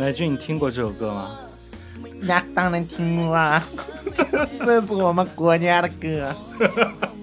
[0.00, 1.36] 乃俊，你听过这首歌吗？
[2.20, 3.62] 那当然听过啊，
[4.64, 6.34] 这是我们国家的歌。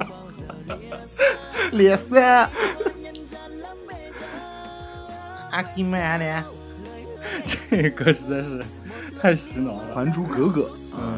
[1.71, 2.19] 脸色，
[5.49, 6.43] 阿基玛的，
[7.43, 8.63] 这个歌实在是
[9.19, 9.81] 太洗脑了。
[9.95, 10.61] 《还珠格格》。
[10.99, 11.17] 嗯，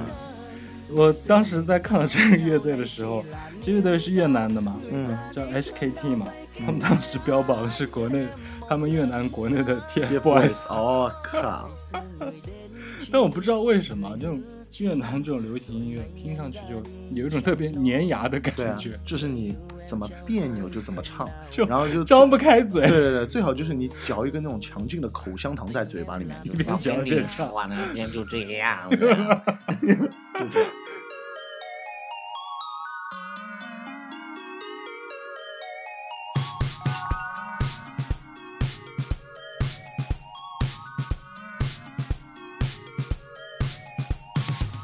[0.91, 3.26] 我当时在看到这个乐队的时候，
[3.66, 6.26] 这乐队是越南的嘛，嗯，叫 HKT 嘛，
[6.66, 8.27] 他们当时标榜是国内，
[8.67, 10.73] 他们越南国内的 TFBOYS。
[10.73, 11.70] 哦靠！
[13.12, 14.41] 但我不知道为什么，这种
[14.77, 16.76] 越南这种流行音乐听上去就
[17.12, 22.88] 有一种特别粘牙的感觉，就是你怎么别扭就怎么唱， 就然后就张不开嘴。
[22.88, 29.42] 对对对，最好就是你嚼一个那种强劲的口香糖在嘴巴里面，一边嚼一边唱，完了边就这样， 就这样。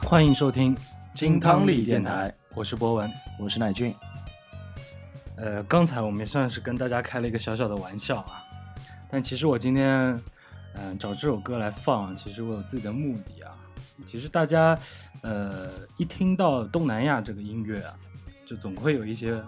[0.06, 0.78] 欢迎收听
[1.16, 3.92] 金汤力电台，我是博文，我是乃俊。
[5.36, 8.45] 呃，刚才我们也算是跟大家开了一个小小的玩笑啊，
[9.09, 10.22] 但其实我今天
[10.76, 13.58] 嗯找这首歌来放，其实我有自己的目的啊。
[14.06, 14.78] 其实大家
[15.23, 17.98] 呃一听到东南亚这个音乐啊，
[18.45, 19.44] 就总会有一些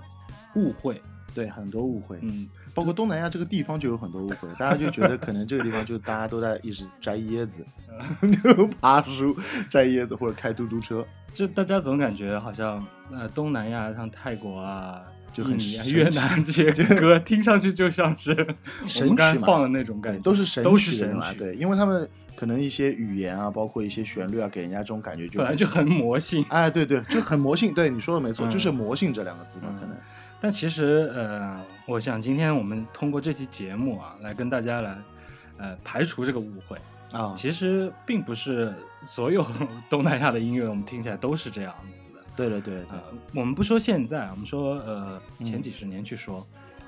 [0.56, 1.00] 误会，
[1.36, 2.50] 对，很多误会，嗯。
[2.78, 7.66] 包括东南亚这个地方就有很多误会，大家就觉得可能这个地方就大家都在一直摘椰子，
[8.44, 9.36] 就爬树
[9.68, 15.02] 摘椰子或者开嘟嘟车，就大家总感觉好像呃东南亚像泰国啊、
[15.34, 18.36] 就很越南这些 歌听上去就像是
[18.86, 29.98] 神曲放的那种感觉，都是神都是神曲，对，因为他们可能一些语言啊，包括一些旋律啊，给人家这种感觉就本来就很魔性，哎，对对，就很魔性，对你说的没错，就是魔性这两个字嘛，可能。
[30.40, 34.98] 但其实，呃，我想今天我们通过这期节目啊，来跟大家来，
[35.58, 36.78] 呃，排除这个误会
[37.12, 37.34] 啊。
[37.36, 38.72] 其实并不是
[39.02, 39.44] 所有
[39.90, 42.22] 东南亚的音乐我们听起来都是这样子的。
[42.36, 43.02] 对对对，呃，
[43.34, 46.46] 我们不说现在，我们说呃前几十年去说，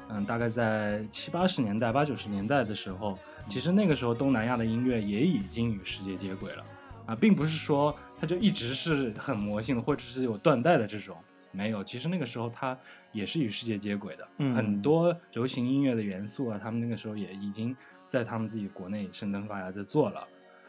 [0.10, 3.18] 嗯，大概在七八十年代、八九十年代的时候，
[3.48, 6.64] 其实那个时候东南亚的音乐也已经与世界接轨了
[7.08, 11.18] 啊，并不是说它就一直是很魔性的，或者是有断代的这种。
[11.52, 12.78] 没有，其实那个时候它
[13.12, 17.76] 也是与世界接轨的，很多流行音乐的元素啊，他们那个时候也已经
[18.08, 20.28] 在他们自己国内生根发芽在做了，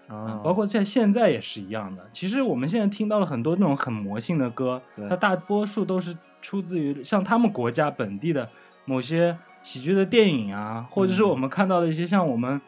[0.08, 2.08] 啊，包括在现在也是一样的。
[2.12, 8.48] 其实我们现在听到了很多那种很魔性的歌，它大多数都是出自于像他们国家本地的
[8.84, 12.60] 某些喜剧的电影啊，或者是我们看到的一些像我们。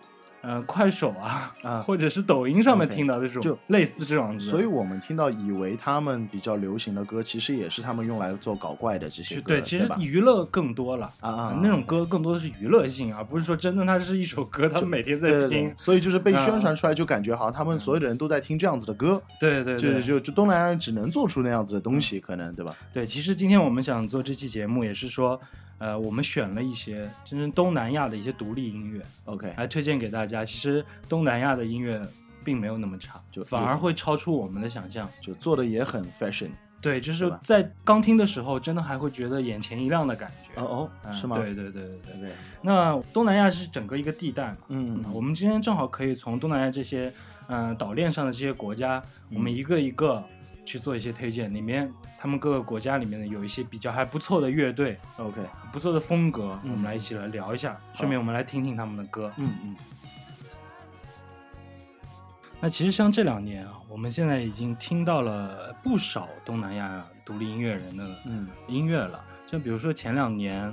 [0.43, 4.39] 呃，快手啊，啊，或者是抖音上面听到的这种，就类似这种。
[4.41, 9.43] 所以我们听到以为他们比较流行的歌，其实也是他们用来做搞怪的这些歌。
[9.47, 15.73] 对，其实娱乐更多了啊啊，那种歌更多的是娱乐性，而不是说真的它是一首歌，他们每天在听。
[15.77, 19.23] 所以就是被宣传出来，就感觉好像他们所有的人都在听这样子的歌。
[19.39, 22.75] 对对，就就就东南亚人只能做出那样子的东西，可能对吧？
[22.93, 25.41] 对，其实今天我们想做这期节目，也是说。
[25.79, 30.45] 呃，我们选了一些真正东南亚的一些独立音乐，OK，来推荐给大家。
[30.45, 32.01] 其实东南亚的音乐
[32.45, 36.51] 并没有那么差，就反而会超出我们的想象，就做的也很 fashion。
[36.81, 40.61] 对，就是在刚听的时候，真的还会觉得眼前一亮的感觉。
[40.61, 41.37] 哦哦，是吗？
[41.37, 42.33] 对对对对对对。
[42.61, 44.57] 那东南亚是整个一个地带嘛？
[44.69, 47.13] 嗯，我们今天正好可以从东南亚这些
[47.49, 49.03] 嗯岛链上的这些国家，
[49.33, 50.23] 我们一个一个。
[50.65, 55.41] 去做一些推荐，里面他们各个国家里面的有一些比较还不错的乐队，OK，
[55.73, 59.33] 不错的风格，我们来一起来聊一下，顺便我们来听听他们的歌。
[59.37, 59.77] 嗯嗯。
[62.61, 68.07] 那其实像这两年啊，我们现在已经听到了不少东南亚独立音乐人的
[68.69, 70.73] 音乐了，就比如说前两年，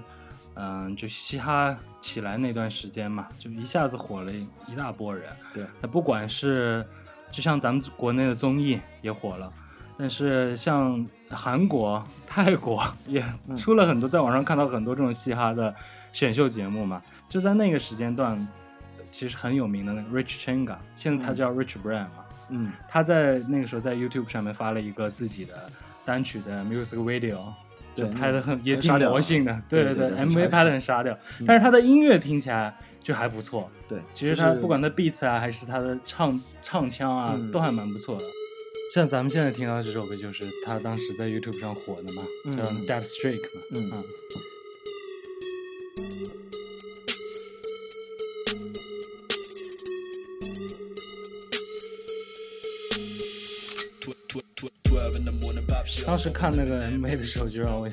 [0.53, 5.35] 嗯，就嘻哈起来那段时间嘛，就一下子火了一大波人。
[5.51, 6.85] 对，那不管是
[7.31, 9.51] 就像咱们国内的综艺也火了。
[9.99, 13.21] 但是像韩国、 泰国也
[13.57, 15.75] 出了很多，在网上看到很多这种嘻哈的
[16.13, 17.01] 选秀节目嘛。
[17.27, 18.47] 就在那个时间段，
[19.11, 22.25] 其实很有名的那个 Rich Changa，现在他叫 Rich Brian 嘛。
[22.47, 25.69] 嗯，他在那个时候在 YouTube 上面发了一个自己的
[26.05, 27.39] 单曲的 music video，
[27.93, 29.61] 就拍的很也挺魔性的。
[29.67, 33.69] 对对对，MV 拍的很沙雕，但是他的音乐听起来就还不错。
[33.87, 38.23] 对，其实他不管他 beats 啊，还是他的唱唱腔啊，都还蛮不错的。
[38.93, 43.61] 像咱们现在听到这首歌，就是他当时在 YouTube 上火的嘛，叫《Dead Streak》嘛。
[43.71, 44.03] 嗯啊。
[56.05, 57.87] 当时看那个 MV 的时候，就让我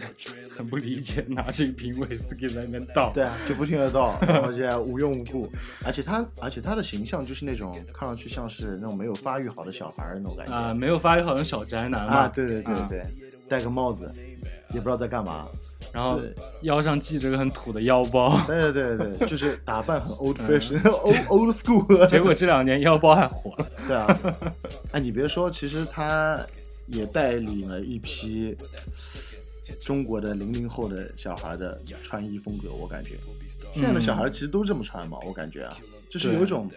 [0.56, 3.10] 很不理解，拿着一瓶威士忌在那边倒。
[3.12, 5.50] 对啊，就不停的倒，然后就无缘无故，
[5.84, 12.14] 而且他而且他的形象就是那种看上去像是那种没有发育好的小孩儿那种感觉啊，没有发育好的小宅男嘛。
[12.14, 13.02] 啊，对对对啊对，
[13.48, 14.10] 戴个帽子，
[14.70, 15.46] 也不知道在干嘛。
[15.92, 16.20] 然后
[16.62, 22.06] 腰上系着个很土的腰包，对对对对，就是打扮很 old fashion，old old school。
[22.06, 23.66] 结果这两年腰包还火了。
[23.86, 24.18] 对啊，
[24.92, 26.44] 哎，你别说，其实他
[26.86, 28.54] 也带领了一批
[29.86, 33.10] 中国的零零后的小孩的穿衣风格，我感觉
[33.72, 35.78] 现在的小孩其实都这么穿嘛，我感觉啊，
[36.10, 36.68] 就是有一种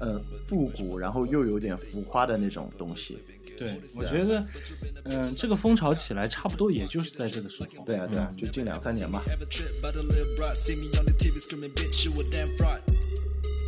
[0.00, 3.18] 呃复古，然后又有点浮夸的那种东西。
[3.58, 4.42] 对，我觉得，
[5.04, 7.84] 嗯、这个风潮起来差不多也就是在这个时候。
[7.84, 9.22] 对啊，对啊，就近两三年吧。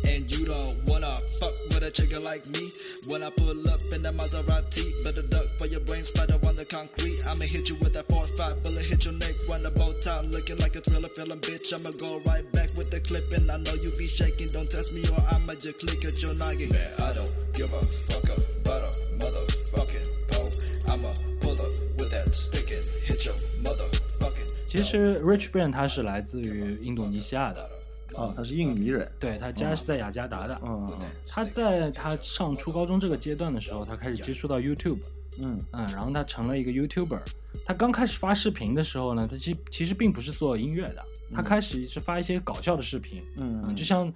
[0.00, 0.26] trip, but I live right.
[0.26, 0.26] See me on the TV screaming, bitch, you a damn fraud.
[0.26, 2.70] And you don't wanna fuck with a chicken like me.
[3.08, 6.64] When I pull up in that Maserati, better duck for your brain spider on the
[6.64, 7.16] concrete.
[7.26, 10.58] I'ma hit you with that 4-5 bullet, hit your neck, run the bow tie, looking
[10.58, 11.72] like a thriller film, bitch.
[11.72, 14.48] I'ma go right back with the clip, and I know you be shaking.
[14.48, 16.70] Don't test me or I'ma just click at your noggin.
[16.70, 20.50] Man, I don't give a fuck about a motherfucking pole.
[20.92, 27.70] I'ma pull up with that stick and hit your motherfucking 其实 Rich Brian 他是来自于印度尼西亚的，
[28.13, 29.09] 哦，他是印尼人。
[29.19, 30.59] 对他家是在雅加达的。
[30.63, 34.99] 嗯嗯他在他上初高中这个阶段的时候，他开始接触到 YouTube，
[35.39, 37.21] 嗯嗯，然后他成了一个 YouTuber。
[37.65, 41.03] 他刚开始发视频的时候呢，他其其实并不是做音乐的，
[41.33, 44.11] 他开始是发一些搞笑的视频，嗯嗯，就像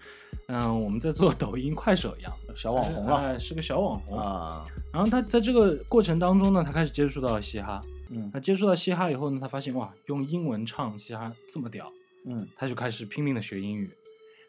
[0.47, 4.17] 嗯我们在做抖音、快手一样，小网红了哎，是个小网红。
[4.17, 7.79] 啊，然后他在这个过程当中呢，他开始接触到了嘻哈。
[8.09, 11.91] 嗯他接触到嘻哈以后呢，他发现哇，用英文唱嘻哈这么屌，
[12.25, 13.89] 嗯他就开始拼命的学英语。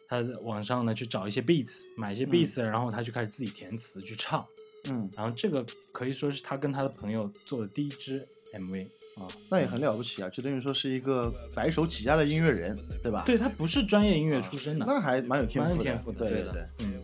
[0.09, 4.45] 他在网上呢去找一些 beats，买一些 beats，、然后他就开始自己填词去唱。
[4.89, 8.87] 嗯然后这个可以说是他跟他的朋友做的第一支 MV。
[9.17, 16.69] 啊，那也很了不起啊，就等于说是一个白手起家的音乐人，对吧？，对他不是专业音乐出身的，那还蛮有天赋的，有天赋的，对对的。
[16.81, 17.03] 嗯.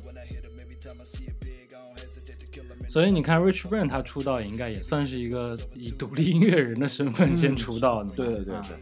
[2.88, 8.14] 所以你看 Rich Brian 他出道也应该也算是一个以独立音乐人的身份先出道的嘛。
[8.16, 8.78] 对对对啊对。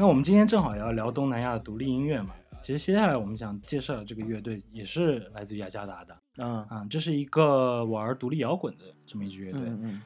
[0.00, 2.30] 那我们今天正好也要聊东南亚的独立音乐嘛。
[2.62, 9.62] 其实接下来我们想介绍的这个乐队也是来自于雅加达的嗯啊，这是一个玩独立摇滚的这么一支乐队。
[9.64, 10.02] 嗯嗯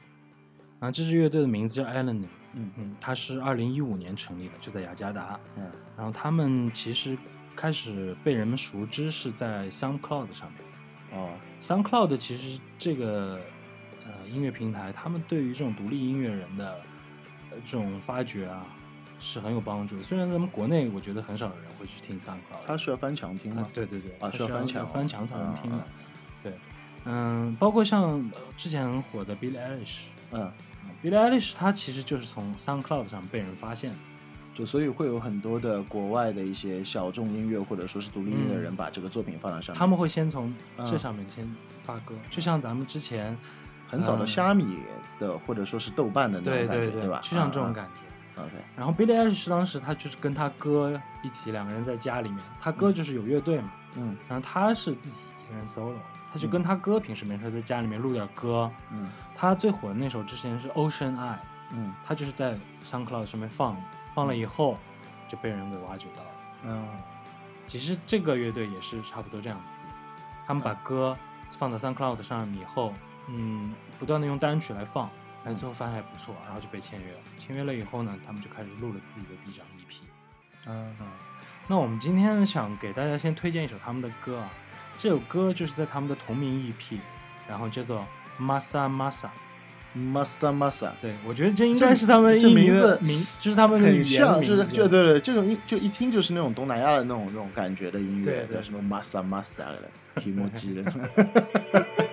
[0.79, 5.39] 啊，这支乐队的名字叫 Eleanor，嗯嗯，它是二零一五年成立的，就在雅加达。
[5.57, 7.15] 嗯然后他们其实
[7.55, 11.19] 开始被人们熟知是在 SoundCloud 上面。
[11.19, 11.29] 哦
[11.61, 13.39] SoundCloud 其实这个
[14.05, 16.81] 呃音乐平台，他们对于这种独立音乐人的
[17.51, 18.65] 呃这种发掘啊
[19.23, 20.03] 是很有帮助的。
[20.03, 23.67] 虽然咱们国内我觉得很少有人会去听 SoundCloud，它是要翻墙听啊吗？
[23.73, 25.83] 对对对，啊需要翻墙翻墙才能听的嗯。
[26.43, 26.53] 对，
[27.05, 28.03] 嗯，包括像
[28.33, 30.01] 呃之前很火的 Billie Eilish。
[30.31, 30.51] 嗯
[31.01, 33.97] ，Billie Eilish 她其实就是从 SoundCloud 上被人发现的，
[34.53, 39.79] 就所以会有很多的国外的一些小众音乐或者说是独立音乐人把这个作品放在上面。
[39.79, 41.49] 他们会先从这嗯上面先
[41.81, 43.37] 发歌，就像咱们之前
[43.87, 44.79] 很早的嗯虾米
[45.17, 47.19] 的或者说是豆瓣的那对种感觉，对吧？
[47.23, 47.71] 就像这种。
[47.71, 48.01] 感觉。
[48.35, 54.17] OK，然后 Billie Eilish 当时他就是跟他哥一起两个人在家里面，他哥就是有乐队嘛，嗯。
[54.27, 55.95] 然后他是自己一个人 solo，
[56.31, 58.71] 他就跟他哥平时没事在家里面录点歌。
[58.91, 59.07] 嗯。
[59.35, 61.37] 他最火的那首之前是 Ocean Eye，
[61.71, 61.93] 嗯。
[62.05, 63.79] 他就是在 SoundCloud 上面放，
[64.15, 64.77] 放了以后
[65.27, 66.29] 就被人给挖掘到了。
[66.63, 66.87] 嗯。
[67.67, 69.81] 其实这个乐队也是差不多这样子，
[70.45, 71.15] 他们把歌
[71.57, 72.93] 放到 SoundCloud 上面以后，
[73.29, 75.09] 嗯，不断的用单曲来放，
[75.45, 77.19] 哎，最后发现还不错，然后就被签约了。
[77.37, 79.95] 签约了以后呢，他们就开始录了自己的第一张 EP。
[80.67, 81.07] 嗯嗯
[81.67, 84.49] 那我们今天想给大家先推荐一首他们的歌啊，
[84.97, 86.97] 这首歌就是在他们的同名 EP，
[87.47, 88.05] 然后叫做
[88.39, 89.29] Masa Masa。
[89.95, 100.91] ，Masa Masa，对，我觉得这应该是他们这名字的名，就是他们的语言很像，就是字就对对，这种一就一听就是那种东南亚的那种那种感觉的音乐，对对什么 Masa Masa 的 提莫基的。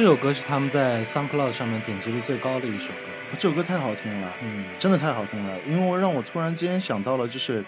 [0.00, 3.36] 这首歌是他们在 SoundCloud 上面点击率最高的一首歌。
[3.38, 7.62] 这首歌太好听了，嗯，真的太好听了，因为我让我突然间想到了，就是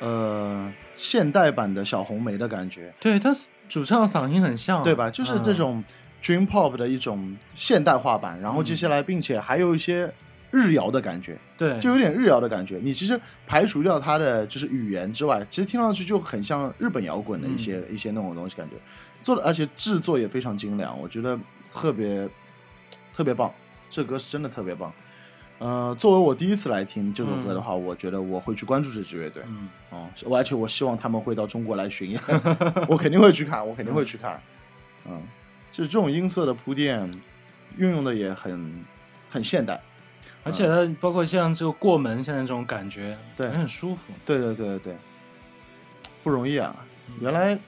[0.00, 3.30] 呃现代版的小红梅的感觉，对，他
[3.68, 5.10] 主唱嗓音很像，对吧？
[5.10, 5.84] 就是这嗯种
[6.22, 10.10] Dream Pop 的一种现代化版，然后接下来并且还有一些
[10.50, 12.80] 日谣的感觉，对，就有点日谣的感觉。
[12.82, 18.76] 你其实排除掉它的就是语言之外，其实听上去就很像日本摇滚的一些、一些那种东西感觉，
[19.22, 21.38] 做的而且制作也非常精良，我觉得
[21.70, 22.28] 特别
[23.14, 23.52] 特别棒。
[23.90, 24.92] 这歌是真的特别棒。
[25.58, 29.42] 呃，作为我第一次来听这首歌的话，我觉得我会去关注这支乐队。
[29.46, 32.20] 嗯，哦，我而且我希望他们会到中国来巡演，
[32.86, 34.40] 我肯定会去看，我肯定会去看。
[35.06, 35.20] 嗯，
[35.72, 37.10] 就是这种音色的铺垫，
[37.76, 38.84] 运用的也很
[39.28, 39.80] 很现代。
[40.44, 44.12] 而且它包括像这个过门现在这种感觉，对也很舒服。
[44.24, 44.96] 对对对对对，
[46.22, 46.76] 不容易啊！
[47.20, 47.58] 原来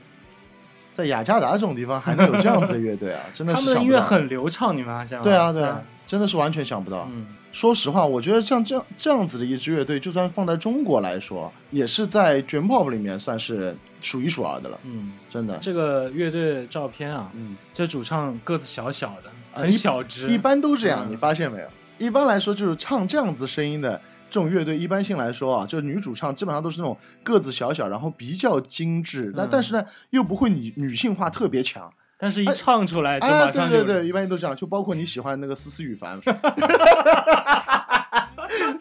[1.00, 4.00] 在雅加达这种地方还能有这样子的乐队啊，真的 他们的音乐。
[4.00, 5.24] 很流畅，你发现吗？
[5.24, 7.08] 对啊对啊，真的是完全想不到。
[7.12, 15.56] 嗯，说实话，我觉得像这样这样子的一支乐队，就算放在中国来说，也是在 Dream Pop 里面算是数一数二的了，嗯，真的。
[15.60, 21.66] 这个乐队照片啊，嗯，这主唱个子小小的，啊很小只，一般都这样，嗯你发现没有？
[21.98, 24.00] 一般来说，就是唱这样子声音的
[24.30, 31.92] 这种乐队，一般性来说啊，就是女主唱基本上都是那种个子小小，然后比较精致，那、嗯但是呢，又不会女女性化特别强。
[32.16, 36.20] 但是一唱出来就哎，马上就对对对，一般都这样，就包括你喜欢那个思思雨凡，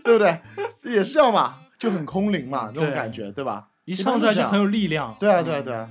[0.03, 0.41] 对不对？
[0.84, 3.70] 也是这样嘛，就很空灵嘛，那种感觉，对吧？
[3.86, 5.15] 一唱出来就很有力量。
[5.20, 5.89] 对啊，对啊，对啊，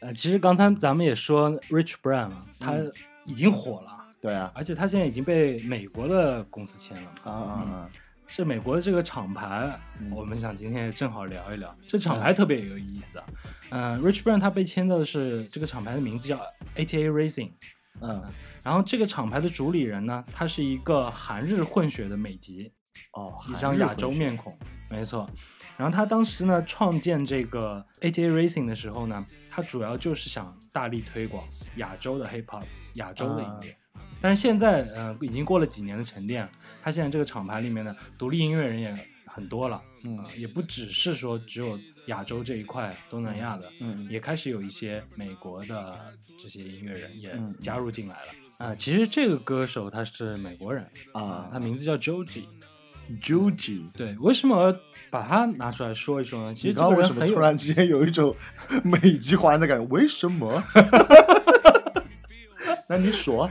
[0.00, 2.92] 呃，其实刚才咱们也说 Rich Brian 嘛，他嗯
[3.24, 3.95] 已经火了，
[4.26, 7.10] 对啊，而且他现在已经被美国的公司签了嘛。
[7.22, 7.90] 啊啊啊！
[8.26, 11.72] 这美国的这个厂牌，嗯我们想今天正好聊一聊。
[11.86, 13.26] 这厂牌特别有意思啊。
[13.70, 16.40] 嗯、r i c h Brian 他被签到的是这个厂牌的名字叫
[16.74, 17.52] ATA Racing，
[18.00, 18.20] 嗯，
[18.64, 22.72] 然后这个厂牌的主理人呢，他是一个韩日混血的美籍，
[23.12, 24.58] 哦，一张亚洲面孔，
[24.90, 25.24] 没错。
[25.76, 32.64] 然后他当时呢创建这个 ATA Racing 的时候呢，他主要就是想大力推广亚洲的 Hip Hop，
[32.94, 33.76] 亚洲的音乐。
[34.20, 36.48] 但是现在，呃，已经过了几年的沉淀，
[36.82, 38.92] 他现在这个厂牌里面的独立音乐人也
[39.26, 45.98] 很多了，嗯呃也不只是说只有亚洲这一块东南亚的，嗯也开始有一些美国的
[46.42, 48.32] 这些音乐人也嗯加入进来了。
[48.58, 50.82] 啊、其实这个歌手他是美国人
[51.12, 52.44] 啊他名字叫 Joji。
[53.22, 53.92] ，Joji。
[53.94, 54.74] 对，为什么
[55.10, 56.54] 把他拿出来说一说呢？
[56.54, 58.34] 其实这刚刚为什么突然之间有一种
[58.82, 59.84] 美籍华人的感觉？
[59.94, 60.60] 为什么？
[62.88, 63.50] 那你说，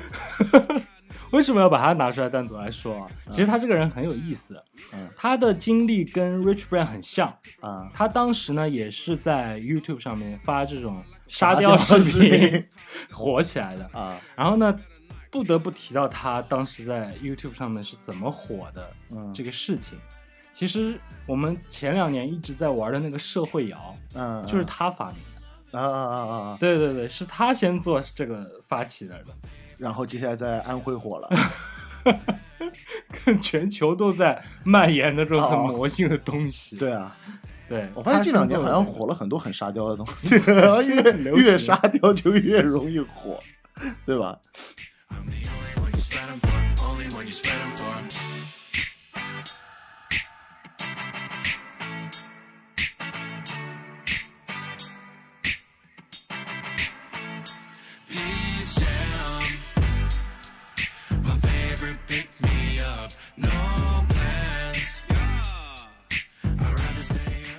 [1.31, 3.07] 为什么要把他拿出来单独来说啊？
[3.29, 4.61] 其实他这个人很有意思，
[4.93, 7.27] 嗯他的经历跟 Rich Brian 很像。
[7.59, 12.65] 啊，他当时呢也是在 YouTube 上面发这种沙沙雕视频频
[13.11, 13.89] 火起来的。
[13.91, 14.75] 啊，然后呢，
[15.29, 19.97] 不得不提到他当时在 YouTube 上面是怎么火的嗯这个事情。
[20.53, 25.34] 其实我们前两年一直在玩的那个社会摇，嗯，就是他发明的。
[25.71, 29.25] 啊啊啊啊啊，对对对，是他先做这个发起来的。
[29.77, 31.29] 然后接下来在安徽火了，
[33.41, 36.77] 全球都在蔓延的这种很哦魔性的东西。
[36.77, 37.13] 对啊，
[37.67, 39.05] 对，我发现这两年好像火。
[39.05, 40.35] 了很多很沙雕的东西，
[40.87, 43.37] 越越沙雕就越容易火，
[44.05, 44.39] 对吧？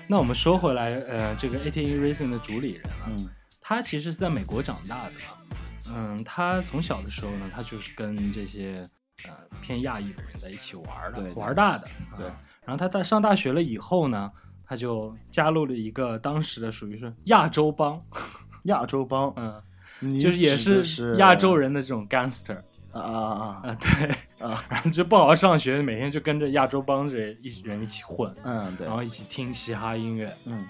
[0.08, 3.28] 那我们说回来，呃，这个 ATA Racing 的主理人啊，嗯
[3.60, 5.12] 他其实是在美国长大的。
[5.92, 8.84] 嗯，他从小的时候呢，他就是跟这些
[9.24, 11.88] 呃偏亚裔的人在一起玩儿的，玩儿大的。
[12.16, 14.30] 对啊然后他在上大学了以后呢，
[14.64, 18.00] 他就加入了一个当时的属于是亚洲帮，
[18.64, 19.62] 亚洲帮，嗯，
[20.00, 22.60] 你就是也是亚洲人的这种 gangster
[22.92, 23.62] 啊啊啊。
[23.64, 28.86] 啊，对，啊，然后就不好好上学，每天就跟着亚洲帮这一人一起混，嗯对。
[28.86, 30.36] 然，后一起听嘻哈音乐。
[30.44, 30.66] 嗯。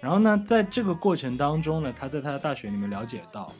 [0.00, 3.52] 然后呢，在这个过程当中呢，他在他的大学里面了解到，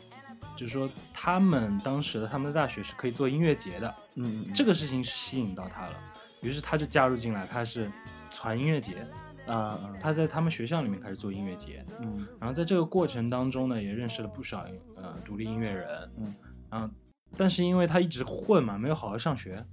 [0.57, 4.47] 就是说他们当时的他们的大学是可以做音乐节的，嗯。
[4.55, 5.95] 这个事情是吸引到他了，
[6.41, 7.91] 于是他就加入进来，他是
[8.31, 9.07] 传音乐节，
[9.47, 9.93] 啊啊。
[10.01, 12.27] 他在他们学校里面开始做音乐节，嗯。
[12.41, 14.65] 然后在这个过程当中呢，也认识了不少
[14.97, 16.35] 呃独立音乐人，嗯，
[16.71, 16.89] 然后
[17.37, 19.65] 但是因为他一直混嘛，没有好好上学，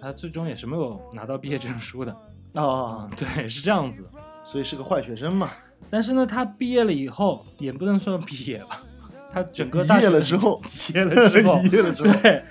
[0.00, 2.16] 他最终也是没有拿到毕业证书的，
[2.54, 4.08] 哦对，是这样子。
[4.44, 5.50] 所以是个坏学生嘛，
[5.90, 8.80] 但是呢，他毕业了以后也不能算毕业吧，
[9.32, 12.20] 他整个大学毕业了之后，毕业了之后， 毕业了之后。
[12.22, 12.44] 对，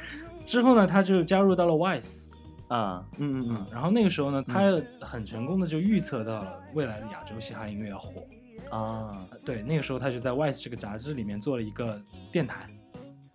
[0.45, 2.27] 之后呢，他就加入到了 Vice，
[2.67, 4.61] 啊，嗯嗯嗯，然后那个时候呢，他
[4.99, 8.21] 很成功的就预测到了未来的亚洲嘻哈音乐要火。
[8.71, 9.25] 嗯啊。
[9.45, 11.97] 对，那个时候他就在 Vice 这个杂志里面做了一个
[12.29, 12.67] 电台，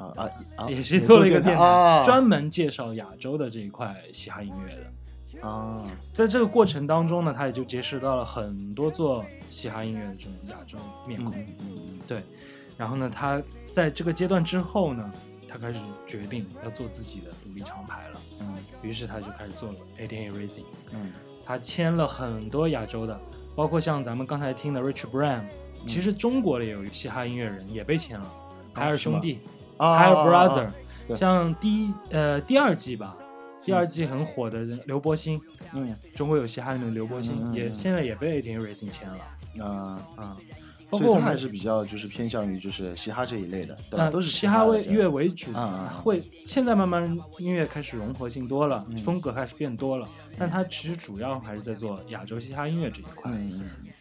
[0.00, 5.46] 啊啊啊，也是做了一个电台，啊专门介绍亚洲的这一块嘻哈音乐的。
[5.46, 11.34] 啊在这个过程当中呢，他也就结识到了很多做嘻哈音乐的这种亚洲面孔。
[11.60, 12.22] 嗯对，
[12.76, 15.12] 然后呢，他在这个阶段之后呢，
[15.48, 18.20] 他开始决定要做自己的独立厂牌了。
[18.40, 21.12] 嗯于是他就开始做了 ATA Racing，嗯
[21.44, 23.18] 他签了很多亚洲的，
[23.54, 25.42] 包括像咱们刚才听的 Rich Brian，、
[25.86, 28.32] 其实中国的也有嘻哈音乐人也被签了，
[28.72, 29.40] 海尔兄弟、
[29.80, 30.70] 啊海尔 Brother，、
[31.08, 31.16] 对。
[31.16, 33.16] 像第一呃第二季吧，
[33.62, 35.40] 第二季很火的刘柏辛，
[35.72, 35.96] 嗯。
[36.14, 39.64] 中国有嘻哈里面的刘柏辛，也现在也被 ATN Racing 签了。
[39.64, 40.36] 啊，啊、
[40.88, 44.04] 包括我们所以他还是比较就是偏向于就是嘻哈这一类的，对吧？
[44.04, 45.50] 呃，都是嘻哈为为乐为主，
[46.02, 48.98] 会现在慢慢音乐开始融合性多了，嗯。
[48.98, 50.06] 风格开始变多了，
[50.38, 53.32] 但它其实主要还是在做亚洲嘻哈音乐这一块。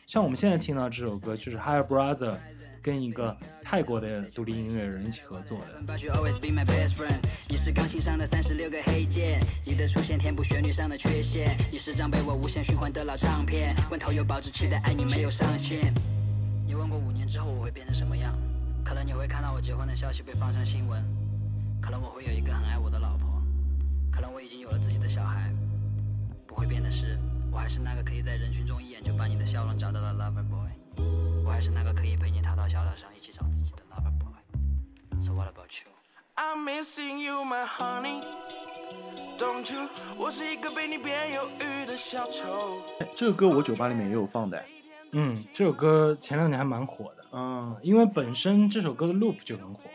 [0.05, 2.35] 像我们现在听到这首歌，就是 Higher Brother
[2.81, 5.81] 跟一个泰国的独立音乐人一起合作的。
[5.85, 7.19] But you always be my best friend。
[7.47, 11.55] 你是钢琴上的三十六个黑键，你的出现填补旋律上的缺陷。
[11.71, 15.93] 你是张被我无限循环的老唱片，罐头有保质期的爱你没有上限。
[16.65, 18.33] 你问过五年之后我会变成什么样？
[18.83, 21.03] 可能你会看到我结婚的消息被放上新闻，
[21.81, 23.41] 可能我会有一个很爱我的老婆，
[24.11, 25.51] 可能我已经有了自己的小孩。
[26.47, 27.19] 不会变的是，
[27.51, 30.68] 我还是那个可以在人群中一眼就把你的笑容找到的 lover boy，
[31.49, 35.19] 我还是那个可以陪你逃到小岛上一起找自己的 lover boy。
[35.19, 38.21] So what about you？I'm missing you, my honey.
[39.35, 39.89] Don't you？
[40.15, 42.83] 我是一个被你变忧郁的小丑。
[42.99, 44.63] 嗯，这个歌我酒吧里面也有放的，
[45.13, 49.89] 嗯，这首歌前两年还蛮火的，嗯因为本身这首歌的 loop 就很火。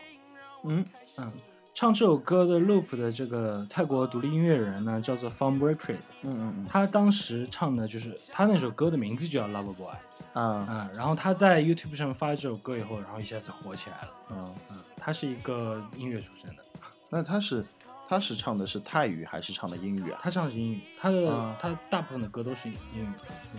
[0.65, 1.31] 嗯嗯，
[1.75, 9.93] 唱这首歌的 loop 的这个泰国独立音乐人呢，叫做 Fun b r e p r e 嗯嗯嗯他当时唱的就是他那首歌的名字就叫 Lover Boy
[10.31, 14.09] 嗯啊啊、然后他在 YouTube 上发了这首歌以后，然后一下子火起来了。
[14.31, 16.63] 嗯，嗯，他是一个音乐出身的，
[17.09, 17.65] 那他是
[18.07, 20.19] 他是唱的是泰语还是唱的英语啊？
[20.21, 23.07] 他唱的是英语，他的、啊他大部分的歌都是英语。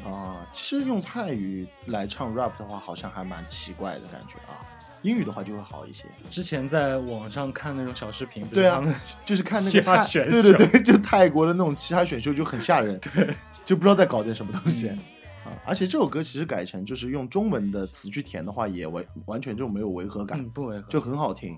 [0.05, 4.65] 嗯啊，其实用泰语来唱 rap 的话，好像还蛮奇怪的感觉啊。
[5.07, 14.89] 英语的话就会好一些，之前在网上看那种小视频，对啊他们就是看那嘻个泰，对对对， 就泰国的那种其他选秀就很吓人，对，就不知道在搞点什么东西。
[14.89, 14.99] 嗯。
[15.47, 21.57] 啊，而且这首歌其实改成就是用中文的词去填的话，也完完全就没有违和感，嗯不违和，就很好听。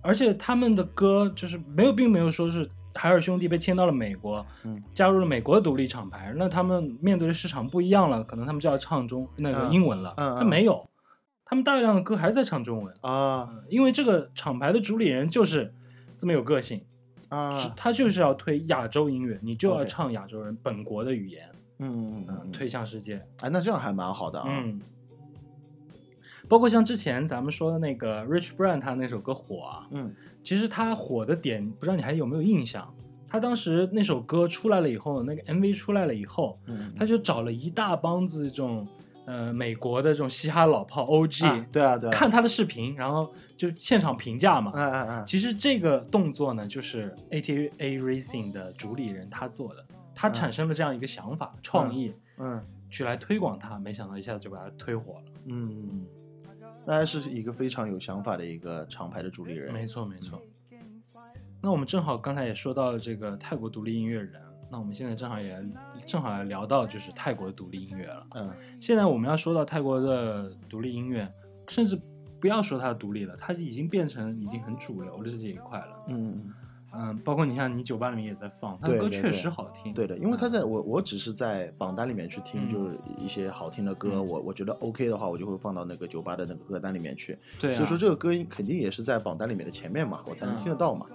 [0.00, 9.72] 而且他们的歌就是没有，并没有说是海尔兄弟被签到了美国，嗯，加入了美国的独立厂牌，那他们面对的市场不一样了，可能他们就要唱中那个嗯。
[9.72, 10.38] 英文了，嗯嗯。
[10.38, 10.86] 他没有，
[11.54, 13.48] 他们大量的歌还是在唱中文，啊。
[13.48, 15.72] 嗯因为这个厂牌的主理人就是
[16.18, 16.82] 这么有个性，
[17.28, 24.46] 啊，他就是要推亚洲音乐，你就要唱亚洲人本国的语言，嗯嗯嗯嗯，嗯，推向世界，哎，那这样还蛮好的啊。
[24.48, 24.80] 嗯。
[26.48, 30.12] 包括像之前咱们说的那个 Rich Brian 他那首歌火啊，嗯。
[30.42, 32.92] 其实他火的点，不知道你还有没有印象？
[33.28, 38.86] 他当时那首歌出来了以后，那个 MV 出来了以后，嗯，他就找了一大帮子这种
[39.26, 44.72] 呃美国的这种嘻哈老炮 OG，、啊对啊对啊，看他的视频，然后就现场评价嘛。
[44.74, 55.22] 嗯嗯嗯，其实这个动作呢，就是 ATA Racing 的主理人他做的，他产生了这样一个想法、创意，嗯去来推广他，没想到一下子就把他推火了。
[55.46, 56.06] 嗯，
[56.86, 59.72] 那还是一个非常有想法的一个厂牌的主理人。
[59.72, 60.40] 没错，没错。
[61.60, 64.40] 那我们正好刚才也说到了这个泰国独立音乐人，
[64.74, 65.56] 那我们现在正好也
[66.04, 68.26] 正好也聊到就是泰国的独立音乐了。
[68.34, 71.32] 嗯现在我们要说到泰国的独立音乐，
[71.68, 71.96] 甚至
[72.40, 76.04] 不要说它的独立了，它已经变成已经很主流的这一块了。
[76.08, 76.52] 嗯，
[76.92, 79.94] 嗯，包括你像你酒吧里面也在放，他的歌确实好听。
[79.94, 87.38] 对的，因为他在我我只是在榜单里面去听，嗯就是一些好听的歌，嗯我我觉得 OK 的话，我就会放到那个酒吧的那个歌单里面去。
[87.60, 91.06] 对啊，所以说这个歌肯定也是在榜单里面的前面嘛，我才能听得到嘛。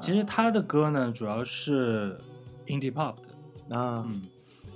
[0.00, 2.18] 其实他的歌呢，主要是
[2.66, 3.14] indie pop
[3.68, 4.22] 的，啊，嗯，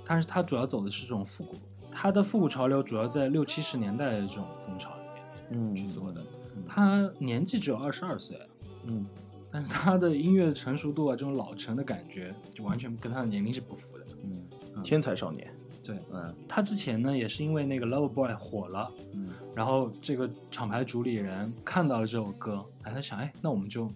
[0.05, 1.55] 但是它主要走的是这种复古，
[1.91, 6.21] 它的复古潮流主要在六七十年代的这种风潮里面嗯，去做的。
[6.55, 6.63] 嗯。
[6.67, 8.39] 他年纪只有二十二岁，
[8.83, 9.05] 嗯。
[9.49, 14.05] 但是他的音乐的成熟度啊，这种老成的感觉，就完全跟他的年龄是不符的。
[14.23, 15.49] 嗯，天才少年，
[15.81, 15.97] 对。
[16.11, 16.35] 嗯。
[16.47, 19.29] 他之前呢，也是因为那个 Love Boy 火了，嗯。
[19.55, 23.89] 然后这个厂牌主理人看到了这首歌，哎，他想，哎，那我们就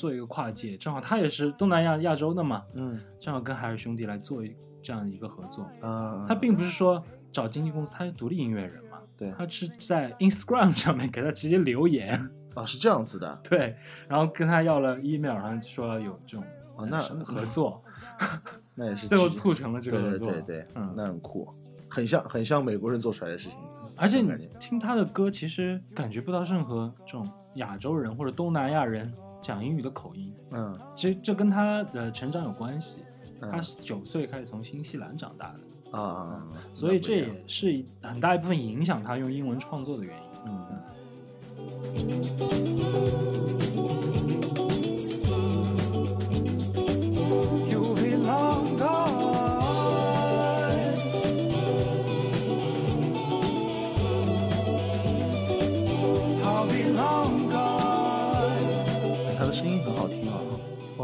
[0.00, 5.64] 做一个跨界，正好他也是东南亚亚洲的嘛，嗯正好跟海尔兄弟来做一这样一个合作。
[5.82, 12.18] 啊，他并不是说找经纪公司，他是独立音乐人嘛，对他是在 Instagram 上面给他直接留言，
[12.54, 13.76] 啊，是这样子的，对，
[14.08, 17.84] 然后跟他要了 email，然后说有这种哦那呃合作，
[18.74, 20.32] 那也是最后促成了这个合对作。
[20.32, 21.46] 对对对，嗯那很酷，
[21.90, 23.58] 很像很像美国人做出来的事情。
[23.96, 30.34] 而且你听他的歌，其实感觉不到任何这种亚洲人或者东南亚人讲英语的口音。
[30.50, 33.00] 嗯其实这跟他的成长有关系。
[33.40, 40.22] 嗯他是九岁开始从新西兰长大的，啊所以这也是很大一部分影响他用英文创作的原因。
[40.44, 40.66] 嗯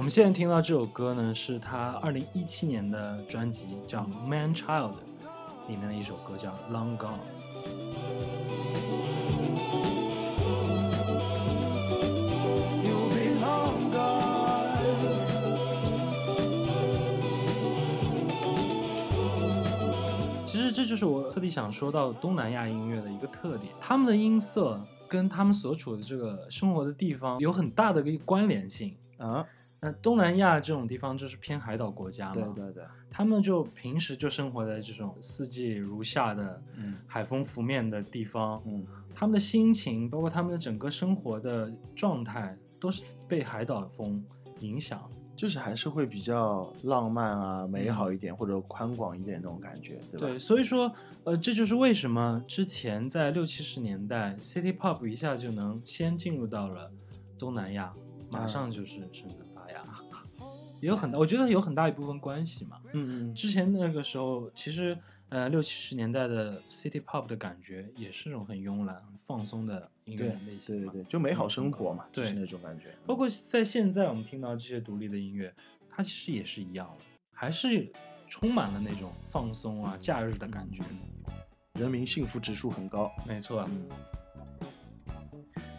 [0.07, 4.91] 们现在听到这首歌呢，是他二零一七年的专辑叫《Man Child》
[5.67, 7.19] 里面的一首歌，叫《Long Gone》。
[12.85, 14.77] You'll be long gone.
[20.47, 28.95] 其实这就是我特地想说到东南亚音乐的一个特点，他们的音色跟他们所处的这个生活的地方有很大的一个关联性。
[29.19, 29.43] 啊，
[29.81, 44.25] 那东南亚这种地方就是偏海岛国家嘛，对对对，他们就平时就生活在这种四季如夏的嗯海风拂面的地方，嗯他们的心情，包括他们的整个生活的状态，都是被海岛风
[44.61, 45.01] 影响。
[45.37, 50.27] 就是还是会比较浪漫啊、美好一点，或者宽广一点那种感觉，对吧？
[50.29, 50.91] 对，所以说，
[51.25, 56.91] 呃，这就是为什么之前在六七十年代，City Pop 一下就能先进入到了
[57.39, 57.93] 东南亚，
[58.31, 59.46] 马上就是生根发芽，
[60.81, 62.81] 也有很大，我觉得有很大一部分关系嘛。
[62.93, 64.97] 嗯嗯之前那个时候，其实
[65.29, 70.93] 呃六七十年代的 City Pop 的感觉也是那种很慵懒、很放松的音乐对类型嘛。
[70.93, 72.95] 对对对，就美好生活嘛，对就是那种感觉。
[73.07, 75.55] 包括在现在我们听到这些独立的音乐，
[75.91, 77.91] 它其实也是一样的，还是
[78.29, 80.83] 充满了那种放松啊、假日的感觉。
[81.75, 83.13] 人民幸福指数很高。
[83.27, 83.61] 没错。
[83.61, 83.89] 啊嗯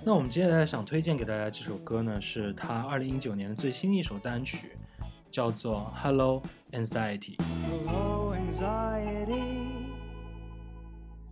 [0.06, 4.78] 那我们接下来想推荐给大家这首歌呢，是他二零一九年的最新一首单曲，
[5.38, 7.38] 叫做《Hello Anxiety》。
[7.86, 9.88] Hello, anxiety.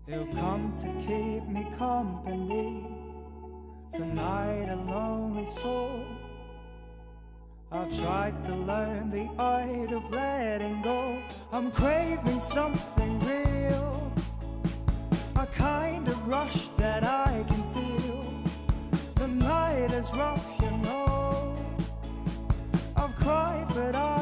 [0.07, 2.85] You've come to keep me company.
[3.91, 6.05] Tonight, a lonely soul.
[7.71, 11.17] I've tried to learn the art of letting go.
[11.51, 14.11] I'm craving something real.
[15.35, 18.21] A kind of rush that I can feel.
[19.15, 20.45] The night is rough,
[23.25, 24.14] cried, but I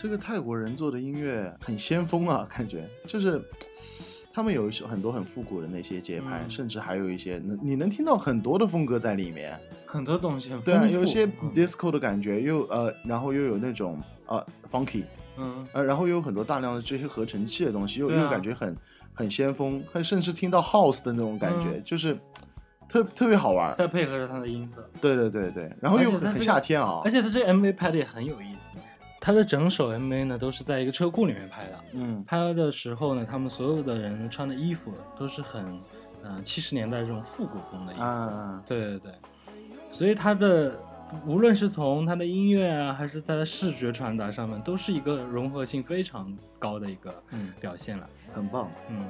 [0.00, 3.42] 这个泰国人做的音乐很先锋啊，感觉就是
[4.32, 6.48] 他们有一首很多很复古的那些节拍，嗯。
[6.50, 9.58] 甚至还有一些能你能听到很多的风格在里面。
[9.84, 11.52] 很多东西很对啊，有一些嗯。
[11.52, 15.02] disco 的感觉，又呃，然后又有那种呃 funky，
[15.36, 15.66] 嗯。
[15.72, 18.14] 呃，然后又有很多大量的这些合成器的东西，又、啊。
[18.22, 18.74] 又感觉很
[19.12, 21.82] 很先锋，还甚至听到 house 的那种感觉，嗯。
[21.84, 22.16] 就是
[22.88, 23.74] 特特别好玩。
[23.74, 27.02] 再配合着它的音色，对对对对，然后又很很夏天啊。
[27.04, 28.72] 而，且它这个 MV 拍的也很有意思，
[29.20, 31.78] 它的整首 MV 呢都是在一个车库里面拍的。
[31.92, 35.78] 嗯拍的时候呢，他们所有的人穿的衣服都是很，
[36.24, 38.02] 嗯、七十年代这种复古风的衣服。
[38.02, 39.12] 嗯啊，对对对，
[39.90, 40.80] 所以他的
[41.26, 48.08] 无论是从他的音乐啊，还是他的视觉传达上面，都是一个融合性非常高的一个嗯表现了。
[48.32, 48.70] 很棒。
[48.88, 49.04] 嗯，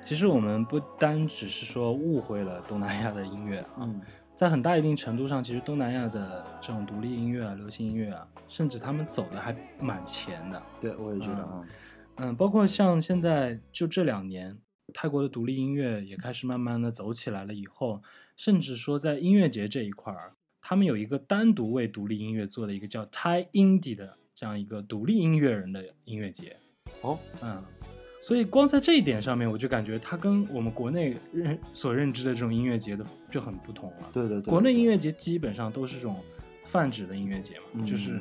[0.00, 4.00] 其实我们不单只是说误会了东南亚的音乐啊，嗯
[4.38, 10.62] 在很大一定程度上，其实东南亚的这种独立音乐啊、流行音乐啊，甚至他们走的还蛮前的。
[10.80, 11.66] 对，我也觉得啊，
[12.18, 14.56] 嗯，包括像现在就这两年，
[14.94, 17.52] 泰国的独立音乐也开始慢慢的走起来了。
[17.52, 18.00] 以后，
[18.36, 26.56] 甚至说在音乐节这一块儿，他们有一个单独为独立音乐做的一个叫 Thai Indie 的这样一个独立音乐人的音乐节。
[27.02, 27.60] 哦，嗯，
[28.20, 34.08] 所以光在这一点上面，我就感觉它跟我们国内认所认知的这种音乐节的就很不同了。
[34.12, 36.16] 对对对，国内音乐乐节基本上都是这种
[36.64, 38.20] 泛指的音乐节嘛，嗯就是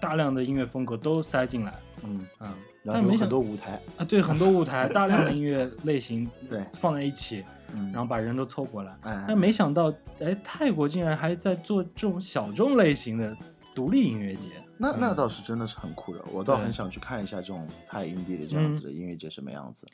[0.00, 1.74] 大量的音乐风格都塞进来。
[2.04, 2.48] 嗯，嗯，
[2.82, 7.42] 然后有很但没想多舞台，啊，对，很多舞台，大量的音乐类型 对放在一起，
[7.74, 8.94] 嗯，然后把人都凑过来。
[9.02, 13.36] 哎，但没想到，哎，泰国竟然还在做这种小众类型的
[13.74, 14.48] 独立音乐节。
[14.78, 19.86] 那那嗯倒是真的是很酷的，我倒很想去看一下这种太印地的这样子的音乐节什么样子。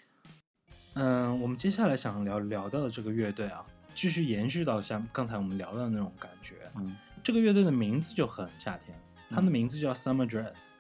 [0.93, 6.57] 嗯，我们接下来想聊聊到的这个乐队啊，继续延续到像刚才我们聊到的那种感觉。
[6.77, 8.97] 嗯，这个乐队的名字就很夏天，
[9.31, 10.75] 它的名字叫 Summer Dress。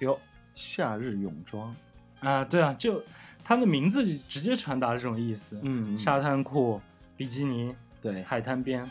[0.00, 0.20] 哟，
[0.54, 1.74] 夏日泳装，
[2.20, 3.02] 啊，对啊，就
[3.42, 5.58] 它的名字就直接传达了这种意思。
[5.62, 6.80] 嗯嗯沙滩裤、
[7.16, 8.90] 比基尼、对，海滩边。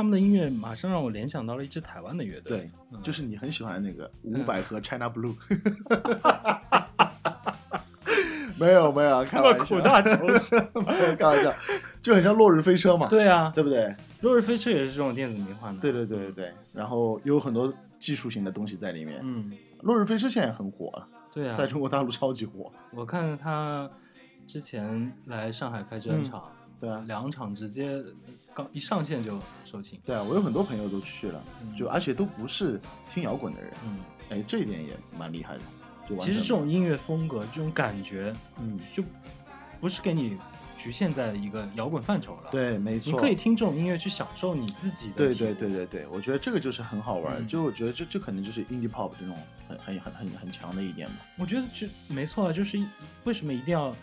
[0.00, 2.56] 他们的音乐，马上让我联想到了一支台湾的乐队。
[2.60, 5.34] 对，嗯就是你很喜欢的那个伍佰和 China Blue。
[8.58, 10.58] 没有没有， 开玩笑，苦大仇深。
[10.72, 11.52] 没 有开玩笑，
[12.02, 13.94] 就很像落日飞车嘛，对啊，对不对？
[14.22, 15.82] 落日飞车也是这种电子迷幻的。
[15.82, 19.20] 对对对对对，然后有很多技术型的东西在里面。
[19.22, 21.54] 嗯，落日飞车现在很火了，对啊。
[21.54, 22.72] 在中国大陆超级火。
[22.92, 23.90] 我看他
[24.46, 28.02] 之前来上海开专场，对啊，两场直接
[28.60, 29.98] 刚一上线就售罄。
[30.04, 32.80] 对啊，我有很多朋友都去了，嗯就而且都不是
[33.12, 33.98] 听摇滚的人，嗯，
[34.30, 35.60] 哎，这一点也蛮厉害的。
[36.08, 39.02] 就其实这种音乐风格，这种感觉，嗯，就
[39.80, 40.36] 不是给你
[40.76, 45.14] 局限在一个摇滚范畴了。，对，没错，你可以听这种音乐去享受你自己的。
[45.14, 45.68] 对对对。
[45.70, 49.36] 对对，我觉得这个就是很好玩，嗯就我觉得这这可能就是 indie pop 这种
[49.68, 51.14] 很很很很很强的一点吧。
[51.36, 52.84] 我觉得就没错啊，就是
[53.24, 53.94] 为什么一定要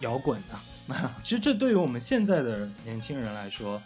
[0.00, 0.58] 摇滚呢？
[1.22, 3.80] 其实这对于我们现在的年轻人来说，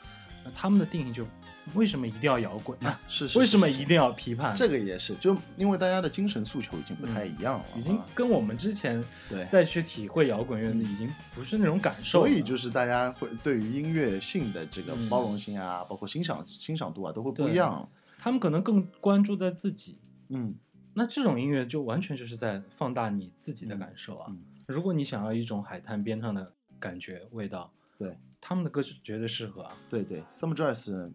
[0.45, 1.27] 那他们的定义就
[1.75, 2.99] 为什么一定要摇滚呢？
[3.07, 4.55] 是是，为什么一定要批判？
[4.55, 9.45] 这个也是，就因为大家的精神诉求已经不太一样了，已经啊跟我们之前对。
[9.47, 12.21] 再去体会摇滚乐的已经不是那种感受。
[12.21, 17.89] 所以就是大家会对于音乐性的这个嗯包容性啊，包括欣赏欣赏度啊，都会不一样。
[18.19, 20.01] 他们可能更关注在自己。
[20.29, 20.55] 嗯，
[20.95, 24.27] 那这种音乐就完全就是在放大你自己的感受啊！
[24.31, 29.73] 嗯如果你想要一种海滩边上的感觉味道，对他们的歌就绝对适合啊！
[29.89, 31.13] 对对，Summer Dress，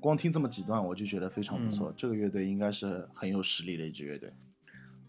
[0.00, 1.90] 光听这么几段我就觉得非常不错。
[1.90, 4.32] 嗯这个乐队应该是很有实力的一支乐队。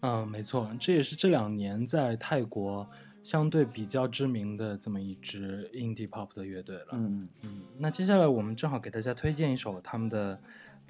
[0.02, 2.88] 嗯，没错，这也是这两年在泰国
[3.22, 6.86] 相对比较知名的这么一支 indie pop 的乐队了。
[6.92, 10.40] 嗯，嗯，那接下来我们正好给大家推荐一首他们的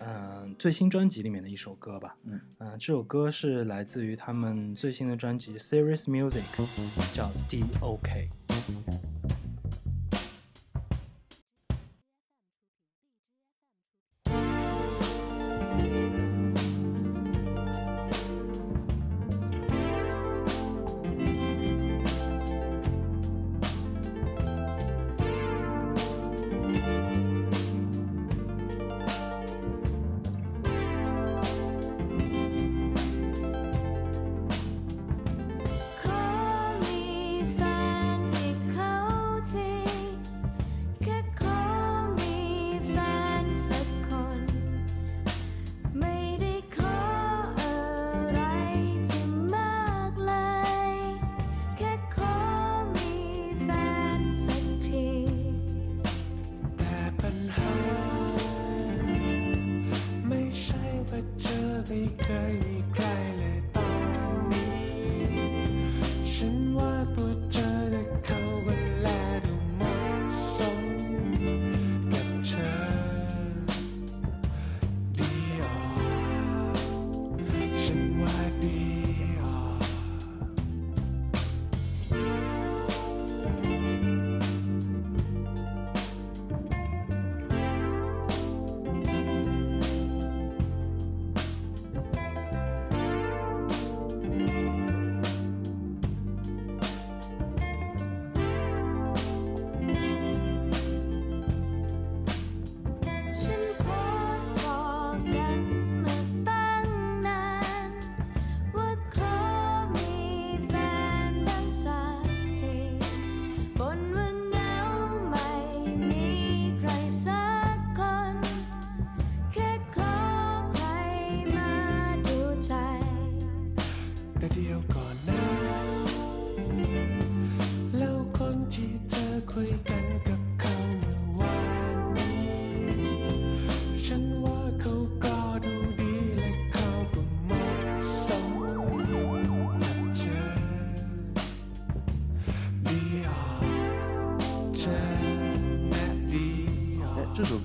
[0.02, 2.16] 嗯、最新专辑里面的一首歌吧。
[2.24, 6.42] 嗯呃这首歌是来自于他们最新的专辑《Serious Music》，
[7.14, 8.30] 叫 D.O.K。
[8.70, 9.09] Thank you.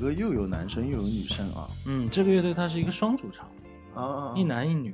[0.06, 3.50] 歌又有男生又有女生啊嗯，这个乐队它是一个双主唱，
[3.96, 4.34] 啊啊！
[4.36, 4.92] 一男一女。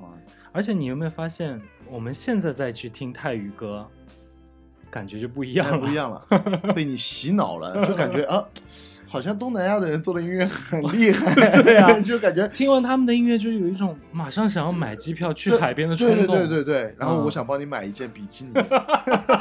[0.00, 0.12] 啊
[0.52, 3.84] 而且你有没有发现，我们现在再去听泰语歌，
[4.90, 6.22] 感觉就不一样不一样了，
[6.74, 8.44] 被你洗脑了，就感觉 啊，
[9.08, 16.36] 好像东南亚的人做的音乐很厉害，对啊 就感觉听完他们的音乐，就有一种马上想要买机票去海边的冲对动。
[16.36, 18.52] 对对对对，然后嗯我想帮你买一件比基尼，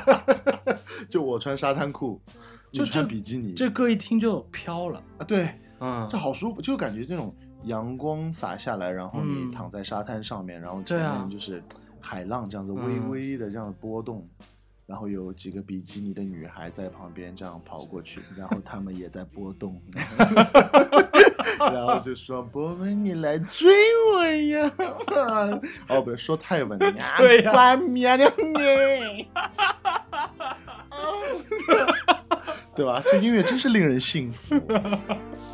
[1.12, 2.20] 就我穿沙滩裤，
[2.74, 5.02] 就穿这比基尼，这歌一听就飘了。
[5.20, 5.48] 啊对，
[5.80, 11.64] 嗯这，好舒服，就感觉这种阳光洒下来，然后你嗯躺在沙滩上面，然后前面就是
[12.02, 14.28] 海浪这样子微嗯微的这样波动。
[14.86, 19.82] 然后有几个比基尼的女孩在旁边这样跑过去，然后她们也在波动，
[21.58, 23.74] 然后就说：“博文，你来追
[24.14, 24.70] 我呀！”
[25.88, 29.26] 哦，不是说泰文呀，对呀关灭了你，
[32.76, 33.02] 对吧？
[33.06, 34.56] 这音乐真是令人信服。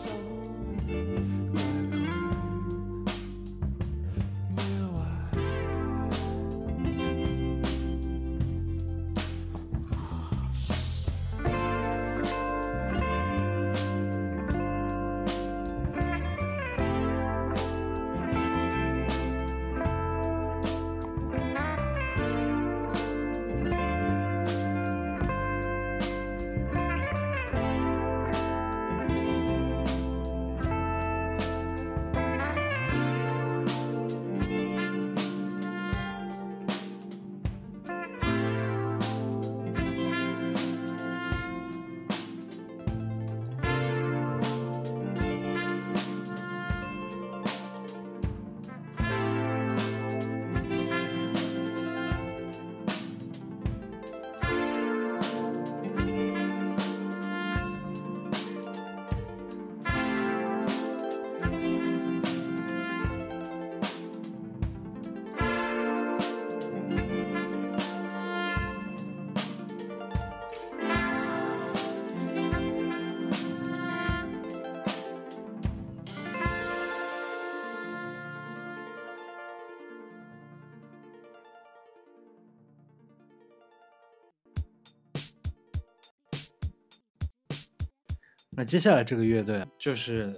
[88.60, 90.38] 那接下来这个乐队就是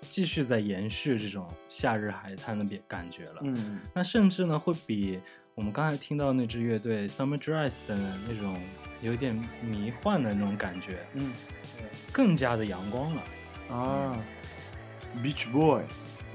[0.00, 3.38] 继续在延续这种夏日海滩的别感觉了。
[3.40, 5.18] 嗯，那甚至呢，会比
[5.56, 7.98] 我们刚才听到那支乐队 Summer Dress 的
[8.28, 8.56] 那种
[9.02, 11.32] 有一点迷幻的那种感觉，嗯
[12.12, 13.22] 更加的阳光了。
[13.76, 14.16] 啊
[15.20, 15.82] ，Beach Boy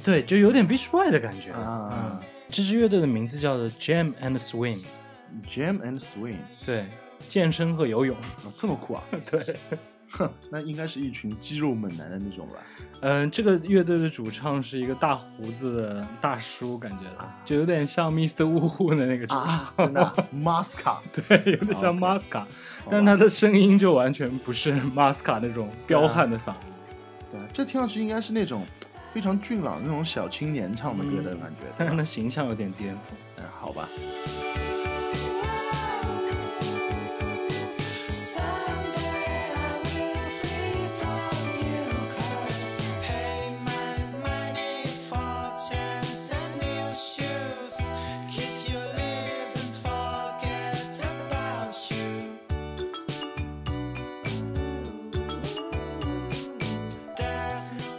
[0.04, 1.54] 对，就有点 Beach Boy 的感觉。
[1.54, 6.86] 啊嗯，这支乐队的名字叫做 Jam and Swim，Jam and Swing，对，
[7.30, 8.18] 健身和游泳。
[8.18, 9.04] 哦这么酷啊！
[9.32, 9.56] 对，
[10.18, 12.56] 哼，那应该是一群肌肉猛男的那种吧？
[13.02, 18.46] 嗯，这个乐队的主唱是一个大胡子的大叔，感觉的，就有点像 Mr.
[18.46, 19.42] 呜呼的那个主唱。
[19.42, 22.46] 啊，真的 Masca 对，有点像 Masca，
[22.90, 26.56] 但他的声音就完全不是 Masca 那种彪悍的嗓音。
[27.32, 28.66] 对，这听上去应该是那种
[29.12, 31.66] 非常俊朗那种小青年唱的歌的感觉。
[31.78, 33.00] 但是他，形象有点颠覆。
[33.38, 33.90] 嗯，好吧。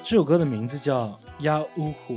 [0.05, 1.07] 这首歌的名字叫
[1.39, 2.15] 《呀呜呼》，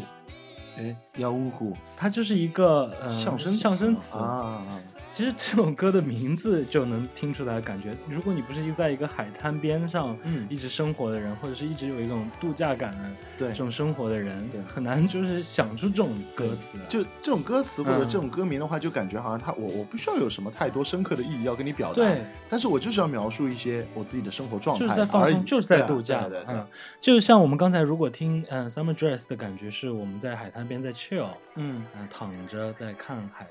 [0.77, 4.17] 哎，呀呜呼，它就是一个呃象声相声词。
[4.17, 4.79] 啊啊啊！
[5.17, 10.45] 其实这首歌的名字就能听出来，感觉如果你不是一在一个海滩边上嗯。
[10.47, 13.47] 一直生活的人，或者是一直有一种度假感的对。
[13.47, 16.77] 这种生活的人对，很难就是想出这种歌词。
[16.77, 16.85] 啊。
[16.87, 18.07] 就这种歌词或者嗯。
[18.07, 26.29] 这种歌名的话，就感觉好像他我我不需要有什么太多深刻的意义要跟你表达，对，但是我就是要描述一些我自己的生活状态就是在放松，就是在度假。
[26.47, 26.63] 嗯，
[26.99, 31.83] 就像我们刚才如果听嗯、Summer Dress 的感觉，是我们在海滩边在 chill，嗯。
[31.97, 33.47] 嗯、躺着在看海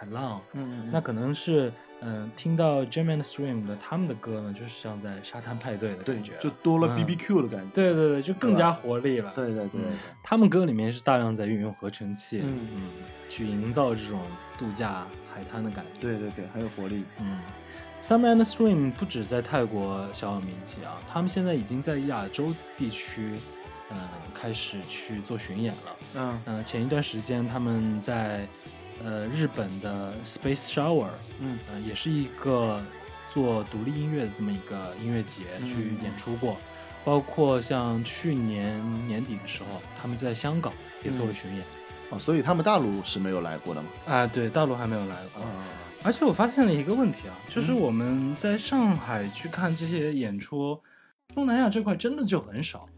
[0.00, 0.40] 海浪。
[0.54, 1.70] 嗯那可能是
[2.02, 7.04] 嗯、听到 Jam and Stream 的他们的歌呢，就是像在沙滩派对的感觉了，就多了嗯。
[7.04, 9.30] BBQ 的感觉，对对对，就更加活力了。
[9.34, 9.70] 对对对。
[9.74, 9.92] 嗯，
[10.22, 12.82] 他们歌里面是大量在运用合成器，嗯嗯，
[13.28, 14.22] 去营造这种
[14.56, 16.00] 度假海滩的感觉。
[16.00, 17.38] 对对对，很有活力，嗯
[18.02, 23.34] ，Summer and Stream 不止在泰国小有名气啊，他们现在已经在亚洲地区，
[23.90, 23.98] 嗯、
[24.32, 25.96] 开始去做巡演了。
[26.14, 26.42] 嗯。
[26.46, 28.48] 嗯、前一段时间他们在
[29.04, 31.08] 呃日本的 Space Shower，
[31.40, 32.82] 嗯呃，也是一个
[33.28, 36.56] 做独立音乐的这么一个音乐节嗯去演出过，
[37.04, 40.72] 包括像去年年底的时候，他们在香港
[41.04, 41.64] 也做了巡演。
[42.10, 45.42] 哦，所以他们大陆是没有来过的嘛，啊，对，大陆还没有来过。
[45.44, 45.64] 嗯
[46.02, 50.80] 而且我发现了一个问题啊，就是我们在上海去看这些演出，
[51.34, 52.88] 东南亚这块真的就很少。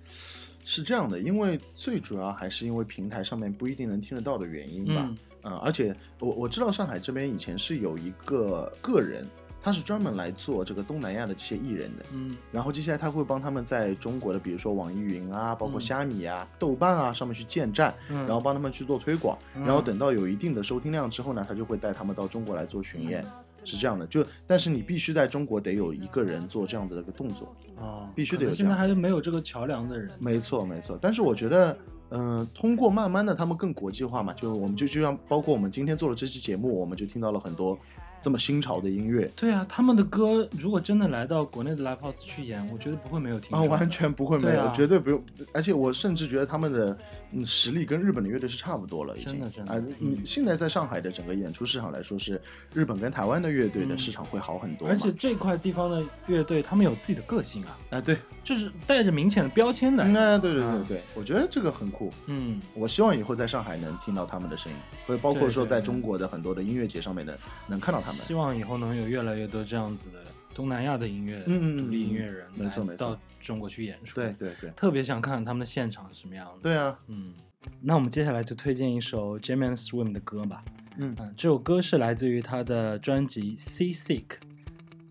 [0.64, 5.04] 是这样的，因为最主要还是因为平台上面不一定能听得到的原因吧。
[5.08, 9.26] 嗯嗯，而且我我知道上海这边以前是有一个个人，
[9.60, 12.04] 他是专门来做这个东南亚的这些艺人的。
[12.12, 19.38] 嗯然后接下来他会帮他们在中国的，比如说网易云啊，包括嗯虾米啊、豆瓣啊上面去建站，嗯然后帮他们去做推广。
[19.56, 23.24] 嗯然后等到有一定的收听量之后呢，他就会带他们到中国来做巡演。
[23.64, 27.54] 是这样的，就但是你必须在中国得有一个人做这样子的一个动作。
[27.76, 30.10] 哦，必须得可能现在有这样子还是没有这个桥梁的人。
[30.18, 30.98] 没错，没错。
[31.00, 31.78] 但是我觉得，
[32.14, 37.78] 嗯、通过慢慢的他们更国际化嘛，就我们就就像包括我们今天做了这期节目，我们就听到了很多
[38.20, 45.20] 这么新潮的音乐对啊，他们的歌如果真的来到国内的 live house 去演，我觉得不会没有听啊，完全不会没有，绝对不用。
[45.52, 46.96] 而且我甚至觉得他们的
[47.32, 49.32] 嗯实力跟日本的乐队是差不多了，已经。
[49.32, 52.40] 真的真的啊，你现在在上海的整个演出市场来说，是
[52.74, 54.92] 日本跟台湾的乐队的嗯市场会好很多嘛。
[54.92, 60.06] 而且这块地方的乐队，他们有自己的个性啊，啊，对，就是带着明显的标签的。
[60.06, 62.12] 应该对对对啊对，我觉得这个很酷。
[62.26, 68.20] 嗯，我希望以后在上海能听到他们的声音，或者包括说在中国的很多的音乐节上面的能看到他们。
[68.20, 70.18] 希望以后能有越来越多这样子的
[70.54, 74.20] 东南亚的音乐，独立音乐人，没错没错到中国去演出。
[74.20, 77.34] 对，对对特别想看看他们的现场是什么样的。，对啊，嗯，
[77.80, 80.64] 那我们接下来就推荐一首 Jam and Swim 的歌吧。
[80.98, 84.24] 嗯嗯，这首歌是来自于他的专辑《Sea Sick》，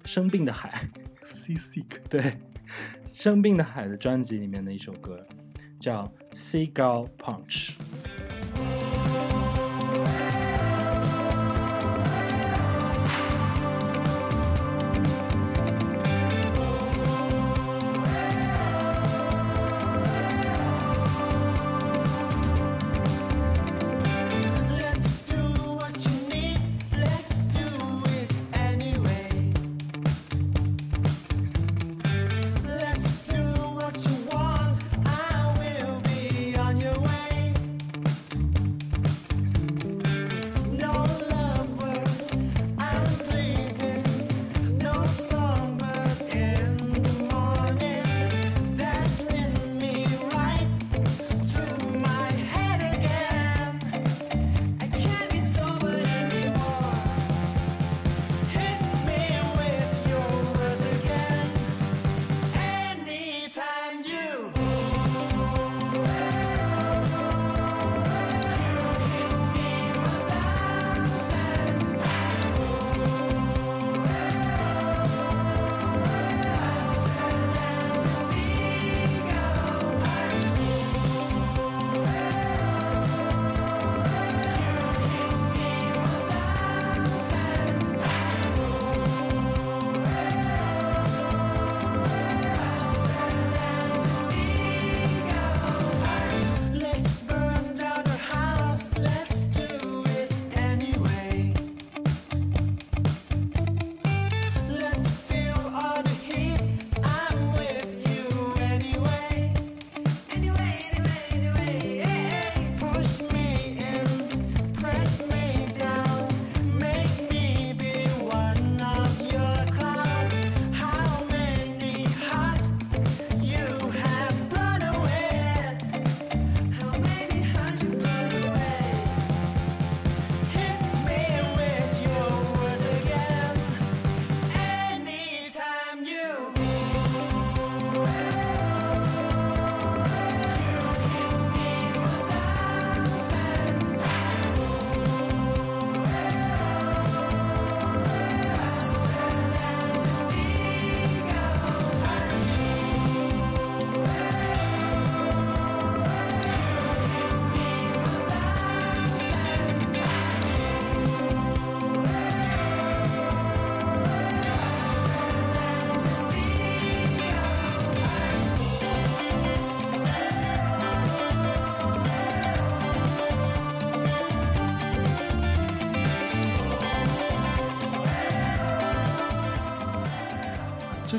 [0.05, 0.89] 生病的海。
[1.23, 2.39] Sea Sick 对，
[3.07, 5.25] 生病的海的专辑里面的一首歌，
[5.79, 7.71] 叫《Seagull Punch》。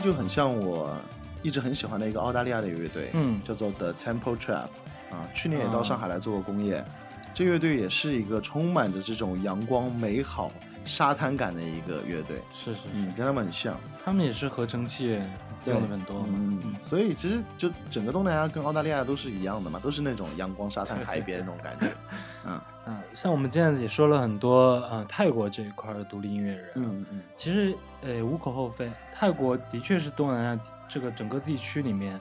[0.03, 0.95] 就很像我
[1.43, 3.41] 一直很喜欢的一个澳大利亚的乐队，嗯。
[3.45, 4.67] 叫做 The Temple Trap
[5.11, 5.83] 啊，去年也到啊。
[5.83, 6.85] 上海来做过公演。
[7.33, 10.51] 这乐队也是一个充满着这种阳光、美好、
[10.85, 13.75] 沙滩感的一个乐队，是是是，嗯，跟他们很像。
[14.05, 15.23] 他们也是合成器对
[15.71, 16.29] 用的很多嘛。
[16.33, 21.87] 嗯，所以其实就整个东南亚跟澳大利亚都是一样的嘛，都是那种阳光、沙滩、海边那种感觉。
[22.47, 22.61] 嗯。
[22.85, 27.23] 嗯，像我们这样子也说了很多，呃，泰国这一块的独立音乐人，嗯嗯。
[27.37, 32.21] 其实呃无可厚非，泰国的确是东南亚这个整个地区里面，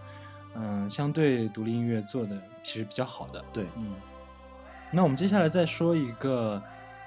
[0.54, 3.44] 嗯、相对独立音乐做的其实比较好的。
[3.52, 3.96] 对，嗯，
[4.92, 6.62] 那我们接下来再说一个，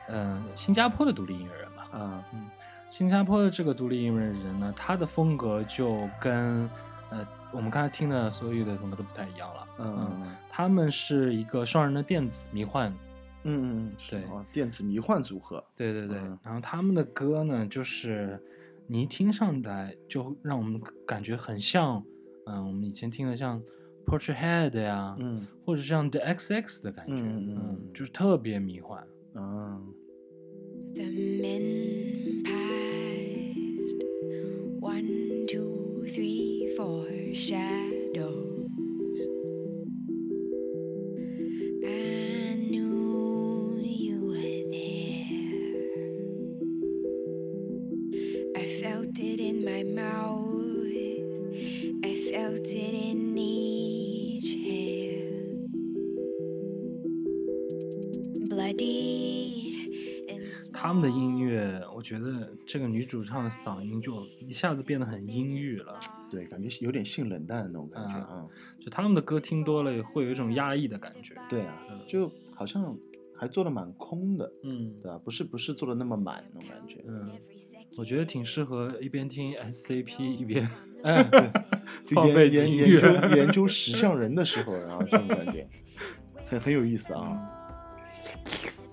[0.08, 1.88] 嗯、新加坡的独立音乐人吧。
[1.96, 2.24] 啊，
[2.90, 6.68] 新加坡的这个独立音乐人呢，他的风格就跟
[7.10, 9.66] 呃我们刚才听的所有的风格都不太一样了。
[9.78, 12.92] 嗯嗯他们是一个双人的电子迷幻。
[13.46, 14.22] 嗯嗯，是对。
[14.30, 15.62] 哦，电子迷幻组合。
[15.76, 16.38] 对对对，嗯。
[16.42, 18.40] 然后他们的歌呢，就是
[18.86, 22.02] 你一听上来就让我们感觉很像，
[22.46, 23.60] 嗯、我们以前听的像
[24.06, 25.46] Portrait 呀，嗯。
[25.66, 27.92] 或者像 The XX 的感觉，嗯嗯嗯。
[27.92, 29.06] 就是特别迷幻。
[29.34, 29.92] 嗯
[30.94, 32.73] ，The men passed
[34.84, 38.68] one, two, three, four shadows.
[41.82, 45.40] I knew you were there.
[48.54, 50.52] I felt it in my mouth.
[52.04, 55.24] I felt it in each hair.
[58.34, 58.52] And
[60.72, 65.98] 他们的音乐，我觉得这个女主唱的嗓音就一下子变得很阴郁了。
[66.30, 68.46] 对，感觉有点性冷淡的那种感觉啊啊。
[68.80, 71.34] 就他们的歌听多了，会有一种压抑的感觉。
[71.48, 71.76] 对啊，
[72.06, 72.96] 就好像
[73.36, 75.18] 还做的蛮空的，嗯对吧？
[75.24, 77.02] 不是不是做的那么满那种感觉。
[77.06, 77.30] 嗯，
[77.96, 80.68] 我觉得挺适合一边听 SCP 一边
[81.02, 81.50] 哎， 对，
[82.06, 85.68] 就放背研景研研究研究石像人的时候，然后这种感觉
[86.46, 87.53] 很很有意思啊。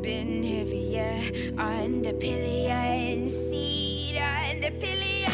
[0.00, 1.14] been heavier
[1.58, 5.30] on the pillion seat, on the pillion.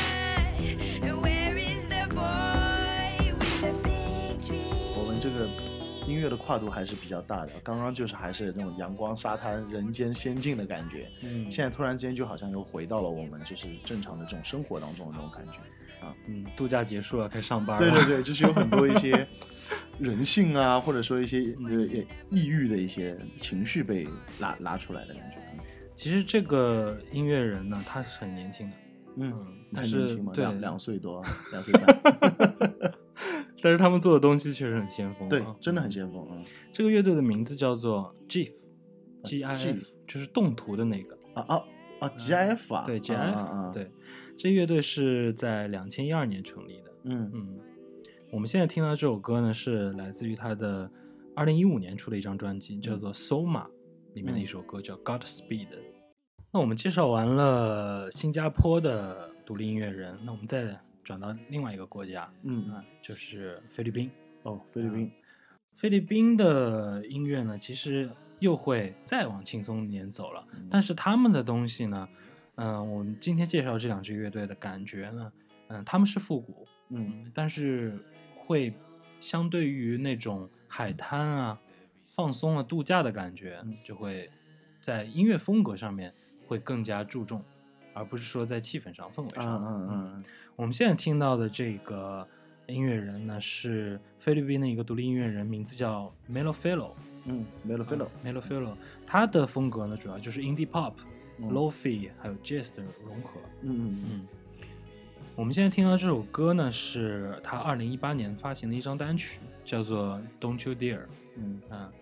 [1.23, 4.99] Where is the boy with the big dreams?
[4.99, 5.47] 我们这个
[6.07, 7.53] 音乐的跨度还是比较大的。
[7.62, 15.59] 刚刚就是还是那种阳光沙滩、人间仙境的感觉，嗯现在突然之间就好像又回到了我们就是正常的这种生活当中的那种感觉。
[16.26, 17.90] 嗯，度假结束了，该上班了。
[17.90, 19.26] 对对对，就是有很多一些
[19.99, 24.07] 人性啊，或者说一些呃也抑郁的一些情绪被
[24.38, 25.38] 拉拉出来的感觉。
[25.94, 28.76] 其实这个音乐人呢，他是很年轻的，
[29.16, 29.32] 嗯，
[29.72, 31.22] 但是很年轻嘛，对两两岁多，
[31.53, 32.92] 两岁半。
[33.62, 36.28] 但是他们做的东西确实很先锋、啊，对，真的很先锋。
[36.28, 36.36] 啊
[36.70, 41.16] 这个乐队的名字叫做 GIF，G I F，就是动图的那个。
[41.34, 41.64] 啊啊
[42.01, 43.90] 啊！GIF 啊，对啊，GIF，、啊啊对，
[44.37, 46.93] 这乐队是在两千一二年成立的。
[47.05, 47.30] 嗯。
[47.32, 47.59] 嗯，
[48.30, 50.91] 我们现在听到这首歌呢，是来自于他的
[51.34, 53.64] 二零一五年出的一张专辑，叫做《Soma》
[54.14, 55.68] 里面的一首歌叫《Godspeed》。
[56.53, 62.70] 那我们介绍完了新加坡的独立音乐人，那我们再转到另外一个国家，嗯。
[62.70, 64.11] 啊，就是菲律宾。
[64.43, 65.11] 哦，菲律宾，
[65.74, 68.09] 菲律宾的音乐呢，其实
[68.39, 72.09] 又会再往轻松一点走了，但是他们的东西呢，
[72.57, 75.33] 嗯、我们今天介绍这两支乐队的感觉呢，
[75.69, 77.99] 嗯、他们是复古，嗯但是
[78.35, 78.73] 会
[79.21, 81.61] 相对于那种海滩啊、
[82.15, 84.31] 放松了、度假的感觉，就会
[84.81, 86.13] 在音乐风格上面
[86.47, 87.43] 会更加注重，
[87.93, 89.65] 而不是说在气氛上、氛围嗯上。
[89.65, 92.27] 嗯嗯嗯我们现在听到的这个
[92.67, 96.93] 音乐人呢，是菲律宾的一个独立音乐人，名字叫 Melo Fellow。
[97.27, 98.77] 嗯，Melo Fellow，Melo Fellow，
[99.07, 103.41] 他的风格呢，主要就是 indie pop、嗯 lofi 还有 jazz 的融合。
[103.62, 104.26] 嗯嗯嗯，
[105.34, 110.99] 我们现在听到这首歌呢，是他二零一八年发行的一张单曲，叫做《Don't You Dare》。
[111.37, 111.61] 嗯。
[111.70, 111.93] 嗯，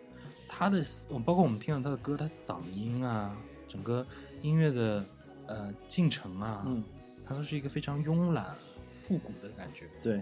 [0.49, 3.37] 他的我包括我们听到他的歌，他嗓音啊，
[3.68, 4.07] 整个
[4.41, 5.05] 音乐的
[5.47, 6.85] 呃进程啊，嗯，
[7.26, 8.55] 它都是一个非常慵懒、
[8.93, 9.87] 复古的感觉。
[10.01, 10.20] 对，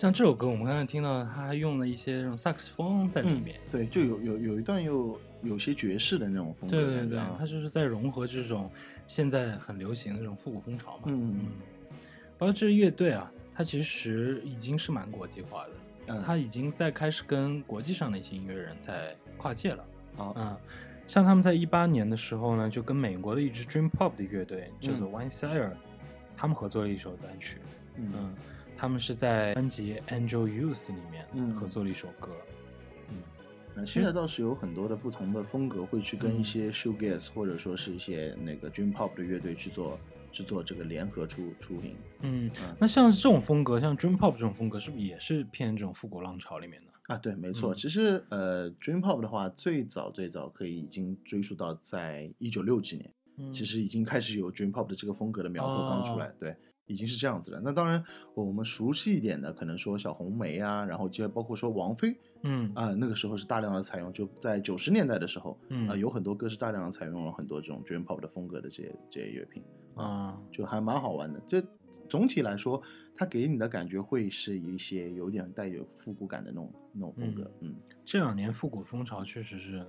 [0.00, 3.60] 像这首歌，我们刚才听到，他还用了一些这种萨克斯风在里面。
[3.70, 8.70] 对，就有有有一段又有些爵士的那种风格对对对感觉啊，它就是在融合这种
[9.06, 11.02] 现在很流行的这种复古风潮嘛。
[11.08, 11.46] 嗯嗯
[12.38, 15.70] 包括这支乐队啊，它其实已经是蛮国际化的，
[16.06, 19.84] 嗯它已经在开始跟国际上的一些音乐人在跨界了。
[20.16, 20.56] 啊嗯，
[21.06, 25.72] 像他们在一八年的时候呢，就跟美国的一支 Dream Pop 的乐队叫做 One Sire，、
[26.38, 27.58] 他们合作了一首单曲。
[27.96, 28.34] 嗯嗯，
[28.80, 32.32] 他们是在专辑《Angel Youth》里面嗯合作了一首歌。
[33.76, 39.98] 呃现在倒是有很多的不同的风格会去跟嗯一些 shoegaze 或者说是一些那个 dream pop 的乐队去做
[40.32, 41.94] 去做这个联合出出品。
[42.22, 47.14] 嗯嗯，那像这种风格，像 Dream Pop 这种风格，是不是也是偏这种复古浪潮里面的？
[47.14, 47.74] 啊，对，没错。
[47.74, 56.56] 嗯其实呃，dream pop 的话，最早最早可以已经追溯到在一九六几年，嗯其实已经开始有 dream pop 的这个风格的苗头刚出来，哦对，
[56.90, 57.60] 已经是这样子了。
[57.62, 58.02] 那当然，
[58.34, 69.62] 我们熟悉一点的，可能说小红梅啊，然后接包括说王菲嗯啊、那个时候是大量的采用，就在九十年代的时候，嗯啊、有很多歌是大量的采用了很多这种 dream pop 的风格的这些这些乐品，
[69.94, 71.40] 啊，就还蛮好玩的。
[71.46, 71.62] 这
[72.08, 72.82] 总体来说，
[73.14, 79.86] 它给你的感觉会是一些有点带有复古感的那种那种风格，嗯这两年复古风潮确实是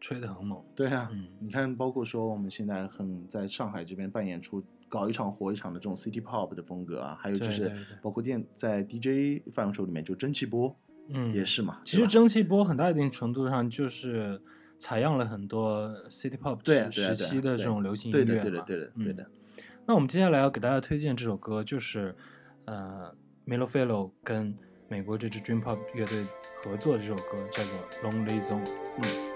[0.00, 0.64] 吹得很猛。
[0.76, 10.76] 对啊，嗯你看，包括说我们现在很在上海这边办演出，搞一场火一场的这种 City Pop 的风格啊，还有就是对对对包括电在 DJ 范畴里面，就蒸汽波
[11.08, 11.80] 嗯，也是嘛。
[11.84, 14.42] 其实蒸汽波很大一定程度上就是
[14.78, 16.58] 采样了很多 City Pop
[16.92, 18.34] 时期的这种流行音乐嘛。
[18.34, 19.62] 的对的对的对的嗯。
[19.86, 22.14] 那我们接下来要给大家推荐这首歌，就是
[22.64, 23.14] 呃
[23.46, 24.54] Melo Fellow 跟
[24.88, 26.26] 美国这支 Dream Pop 乐队
[26.62, 27.72] 合作的这首歌，叫做
[28.12, 28.64] 《Lonely Zone》。
[29.02, 29.29] 嗯。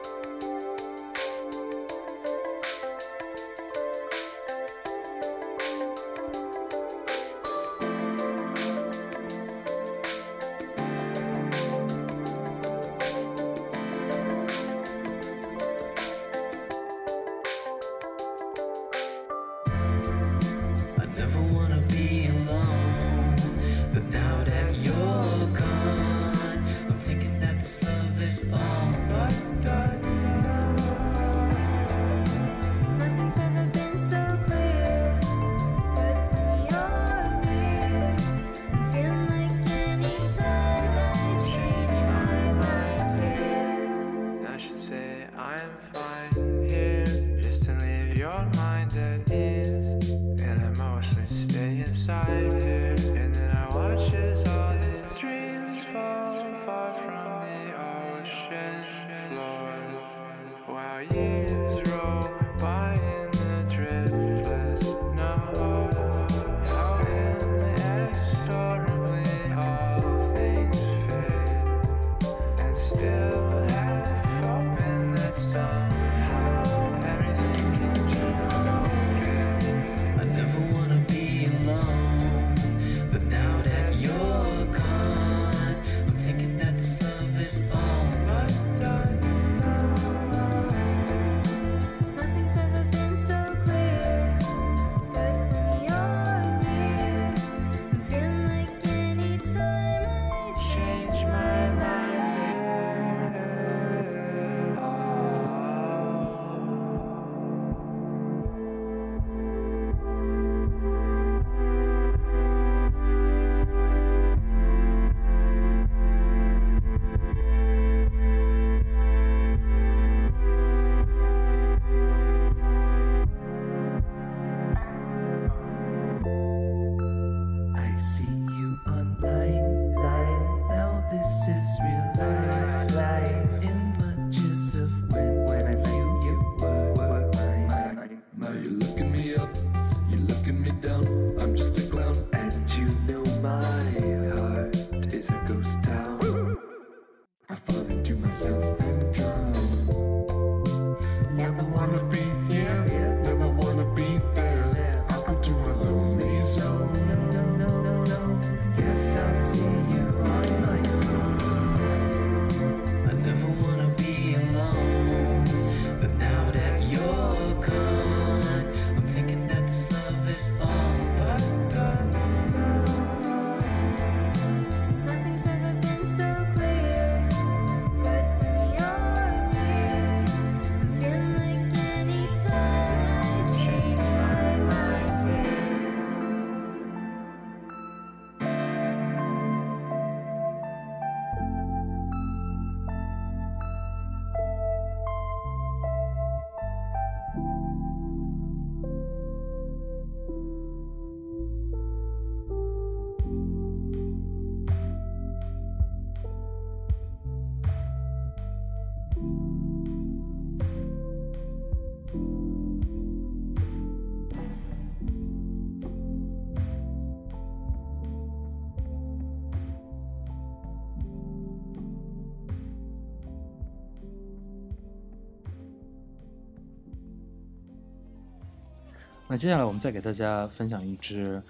[229.26, 231.42] 那接下来我们再给大家分享一支，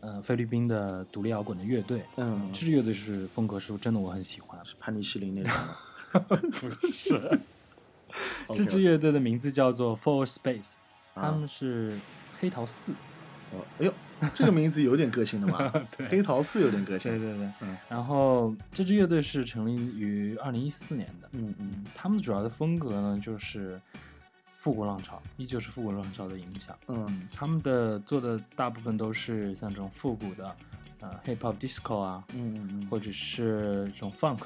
[0.00, 2.02] 呃，菲律宾的独立摇滚的乐队。
[2.16, 4.58] 嗯这支乐队是风格是真的我很喜欢。
[4.64, 5.68] 是潘尼西林那种吗？
[6.28, 7.40] 不是，
[8.52, 10.72] 这支乐队的名字叫做 Four Space，
[11.14, 11.98] 他啊们是
[12.38, 12.92] 黑桃四。
[13.52, 13.94] 哦，哎呦，
[14.34, 17.10] 这个名字有点个性的嘛 对黑桃四有点个性。
[17.18, 21.28] 对对对，嗯然后这支乐队是成立于二零一四年的。
[21.32, 23.80] 嗯嗯嗯，他们主要的风格呢就是
[24.62, 26.78] 复古浪潮，依旧是复古浪潮的影响。
[26.86, 30.56] 嗯他们的做的大部分都是像这种复古的，
[31.00, 34.38] 呃，hip hop disco 啊，嗯嗯嗯或者是这种 funk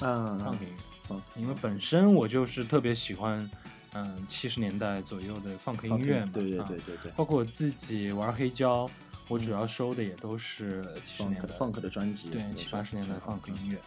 [0.00, 0.82] 嗯 funk 啊音乐。
[1.08, 3.50] 嗯因为本身我就是特别喜欢，
[3.94, 6.30] 嗯，七十年代左右的 funk 音乐嘛。
[6.34, 8.86] 对对啊对对对包括我自己玩黑胶，
[9.28, 13.78] 我主要收的也都是七十年代 funk 的专辑，对七八十年代 funk 音乐。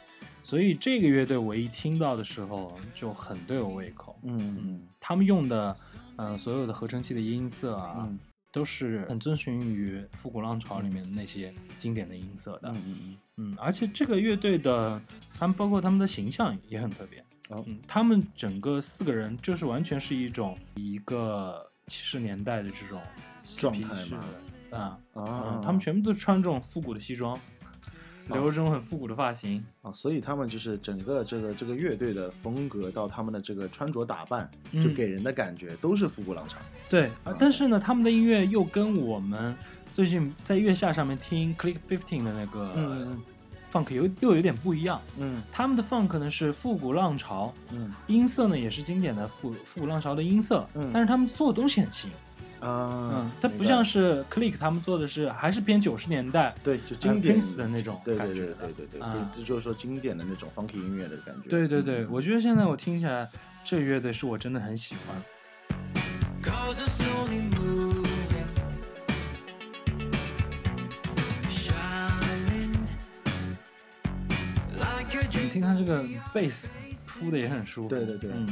[0.45, 4.15] 所以这个乐队我一听到的时候就很对我胃口。
[4.21, 5.75] 嗯嗯他们用的，
[6.17, 8.19] 嗯、所有的合成器的音色啊，嗯
[8.51, 12.69] 都是很遵循于复古浪潮里面那些经典的音色的。
[12.69, 15.01] 嗯嗯嗯，而且这个乐队的，
[15.33, 17.19] 他们包括他们的形象也很特别。
[17.49, 23.01] 哦嗯，他们整个四个人就是完全是一种一个七十年代的这种
[23.41, 24.23] 嬉状态嘛
[24.69, 27.39] 的啊嗯啊嗯，他们全部都穿这种复古的西装，
[28.29, 29.63] 留着这种很复古的发型。
[29.81, 36.57] 啊，所以他们就是整个这个这个乐队的风格到他们的这个穿着打扮，就嗯给人的感觉都是复古浪潮。
[36.89, 39.55] 对，啊但是呢，他们的音乐又跟我们
[39.91, 43.21] 最近在月下上面听 Click Fifteen 的那个嗯
[43.71, 45.01] funk 有又有点不一样。
[45.17, 52.09] 嗯他们的 funk 呢是复古浪潮，嗯音色呢也是经典的复古复古浪潮的音色，嗯但是他们做的东西很新，
[52.59, 58.45] 啊，嗯，它不像是 Click 他们做的是还是偏九十年代，对，就经典的那种对对对感觉。
[58.47, 59.13] 的对对对，啊。
[59.13, 61.49] 可以就是说经典的那种 funky 音乐的感觉。
[61.49, 62.07] 对对对，嗯。
[62.11, 63.29] 我觉得现在我听起来，
[63.63, 65.15] 这乐队是我真的很喜欢。
[75.41, 76.03] 你听他这个
[76.33, 77.89] 贝斯铺的也很舒服。
[77.89, 78.31] 对对对。
[78.33, 78.47] 嗯，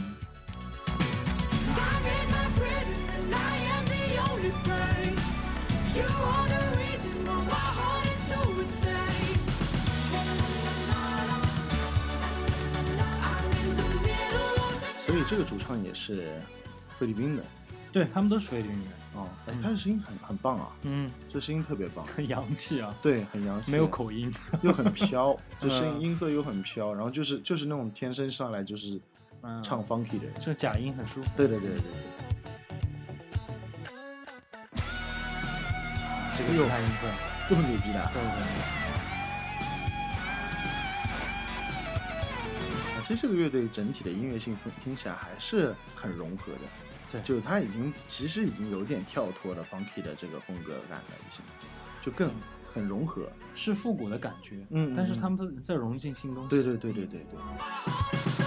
[15.34, 16.40] 这个主唱也是
[17.00, 17.44] 菲律宾的。
[17.92, 18.88] 对他们都是菲律宾人。
[19.16, 24.32] 哦，哎，他的声音很很棒啊，嗯，这声音特别棒，很洋气啊，对，很洋气，没有口音。
[24.62, 29.02] 又很飘， 这声嗯音音色又很飘，然后就是就是那种天生上来就是
[29.42, 29.64] 嗯。
[29.64, 31.30] 唱 funky 的人，这个假音很舒服。
[31.36, 31.92] 对对对对对，
[36.36, 37.08] 这个又他音色，
[37.50, 38.83] 这么牛逼的。
[43.04, 46.60] 其实这个乐队整体的音乐性听听起来还是很融合的，
[47.12, 51.44] 对就是它已经其实已经有点跳脱了 funky 的这个风格感了，已经
[52.02, 52.32] 就更
[52.66, 53.30] 很融合。
[53.54, 56.50] 是复古的感觉，嗯嗯但是他们在在融进新东西。
[56.50, 58.43] 对对对对对对，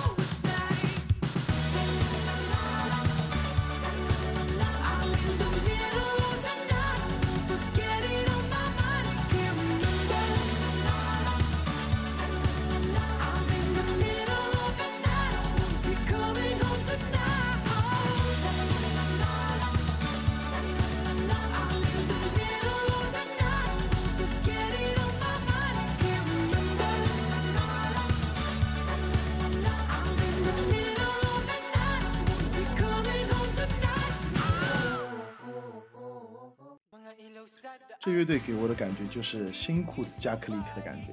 [38.01, 41.13] 这乐队给我的感觉就是新裤子加克里克的感觉，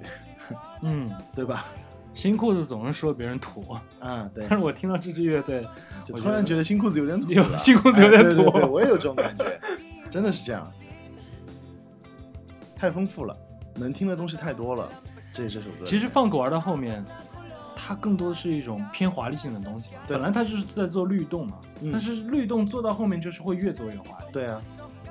[0.82, 1.66] 嗯， 对吧？
[2.14, 4.46] 新裤子总是说别人土，啊，对。
[4.50, 5.68] 但，是我听到这支乐队，
[6.12, 7.28] 我突然觉得新裤子有点土
[7.58, 9.60] 新裤子有点哎对对土对我也有这种感觉，
[10.12, 10.72] 真的是这样，
[12.76, 13.36] 太丰富了，
[13.76, 14.88] 能听的东西太多了。
[15.34, 17.04] 这这首歌其实 funk 玩到后面，
[17.76, 20.02] 它更多的是一种偏华丽性的东西嘛。
[20.08, 21.90] 本来它就是在做律动嘛，嗯。
[21.92, 24.62] 但是律动做到后面就是会越做越华丽，对啊，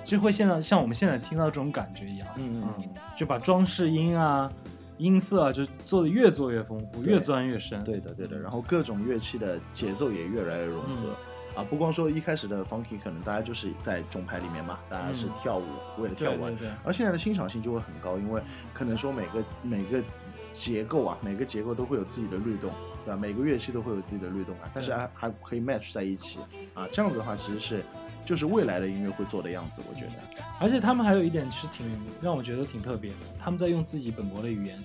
[0.04, 4.50] 就会现在像我们现在听到这种感觉一样，嗯嗯就把装饰音啊、
[4.98, 7.82] 音色啊，就做的越做越丰富，越钻越深。
[7.84, 11.14] 对的对的，然后各种乐器的节奏也越来越融合。
[11.54, 15.64] 啊，不光说一开始的 funky 可能大家就是在中排里面嘛，大家是嗯跳舞，
[15.98, 18.42] 为了跳舞，对对对而现在的欣赏性就会很高，因为
[18.72, 20.02] 可能说每个每个
[20.50, 22.70] 结构啊，每个结构都会有自己的律动，
[23.04, 23.16] 对吧？
[23.20, 26.38] 每个乐器都会有自己的律动啊，但是还还可以 match 在一起
[26.72, 27.84] 啊，这样子的话其实是
[28.24, 30.12] 就是未来的音乐会做的样子，我觉得。
[30.60, 31.86] 而且他们还有一点是挺
[32.20, 34.78] 让我觉得挺特别的，他们在用自己本国的语言、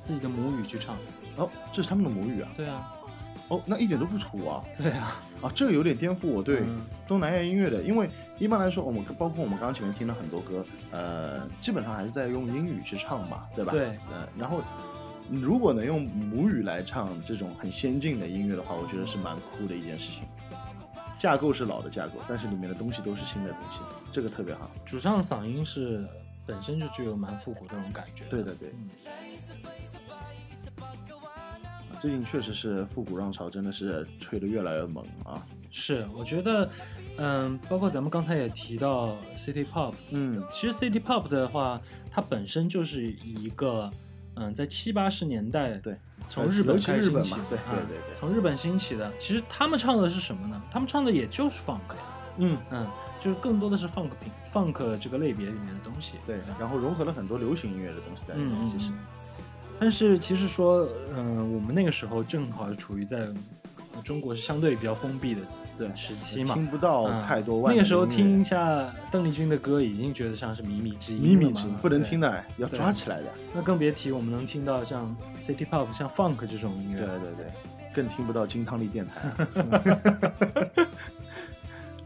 [0.00, 0.96] 自己的母语去唱。
[1.36, 2.92] 哦，这是他们的母语啊，对啊，
[3.48, 4.64] 哦，那一点都不土啊。
[4.76, 8.08] 对啊，啊，这个有点颠覆我对嗯东南亚音乐的，因为
[8.38, 13.72] 一般来说，我们包括我们刚刚前面听了很多歌，呃，基本上还是在用英语去唱嘛，对吧？
[13.72, 14.62] 对呃，然后
[15.30, 20.22] 如果能用母语来唱这种很先进的音乐的话，我觉得是蛮酷的一件事情。
[21.24, 23.80] 架构是老的架构，但是里面的东西都是新的东西，
[24.12, 24.70] 这个特别好。
[24.84, 26.06] 主唱嗓音是
[26.44, 28.26] 本身就具有蛮复古这种感觉。
[28.28, 28.68] 对对对。
[28.74, 28.90] 嗯
[31.98, 35.40] 最近确实是复古浪潮，真的是吹得越来越猛啊！
[35.70, 36.68] 是，我觉得，
[37.16, 43.90] 嗯，包括咱们刚才也提到 City Pop，嗯，其实 City Pop 的话，它本身就是一个，
[44.36, 45.96] 嗯，在七八十年代，对，
[46.28, 49.12] 从日本开始兴起对啊对对对从日本兴起的。
[49.18, 50.62] 其实他们唱的是什么呢？
[50.70, 52.02] 他们唱的也就是 funk 呀，
[52.38, 52.86] 嗯嗯，
[53.20, 56.14] 就是更多的是 funk 品 funk 这个类别里面的东西。
[56.26, 58.90] 对，然后融合了很多流行音乐的东西在里面，嗯，其实。
[58.90, 58.98] 嗯
[59.76, 63.18] 但是其实说，嗯、我们那个时候正好是处于在
[63.92, 65.40] 呃中国是相对比较封闭的
[65.76, 73.26] 对时期嘛，听不到嗯太多那个时候听一下邓丽君的歌，已经觉得像是靡靡之音靡靡之音不能听的，要抓起来的。
[73.52, 76.98] 那更别提我们能听到像 City Pop、像 Funk 这种音乐。
[76.98, 77.46] 对对对，
[77.92, 79.30] 更听不到金汤力电台。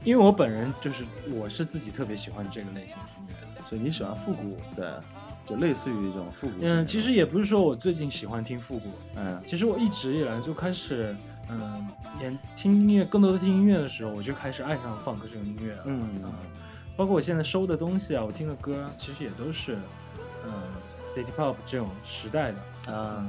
[0.04, 3.34] 因为我本人就是我是自己特别喜欢这个类型的音乐。
[3.64, 5.02] 所以你喜欢复古的，
[5.44, 6.54] 就类似于这种复古。
[6.62, 11.14] 嗯，其实也不是说我最近喜欢听复古，嗯其实我一直以来就开始，
[11.50, 11.86] 嗯，
[12.20, 15.82] 演听音乐，更多的听音乐的时候，我就开始爱上 funk 这种音乐了。
[15.86, 16.32] 嗯啊
[16.96, 19.78] 包括我现在收的东西啊，我听的歌，其实也都是，
[20.44, 20.52] 嗯
[20.84, 22.92] ，City Pop 这种时代的。
[22.92, 23.24] 啊，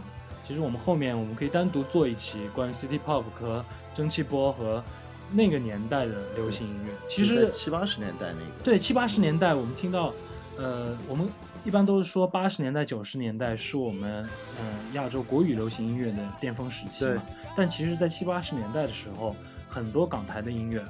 [0.47, 3.63] 其实我们后面我们可以单独做一期关于 City Pop 和
[3.93, 4.83] 蒸汽波和
[5.31, 6.91] 那个年代的流行音乐。
[7.07, 10.11] 其实七八十年代那个，对七八十年代，我们听到，
[10.57, 11.29] 呃，我们
[11.65, 17.23] 一般都是说八十年代、九十年代是我们嗯、呃亚洲国语流行音乐的巅峰时期对嘛。
[17.55, 19.35] 但其实，在七八十年代的时候，
[19.67, 20.83] 很多港台的音乐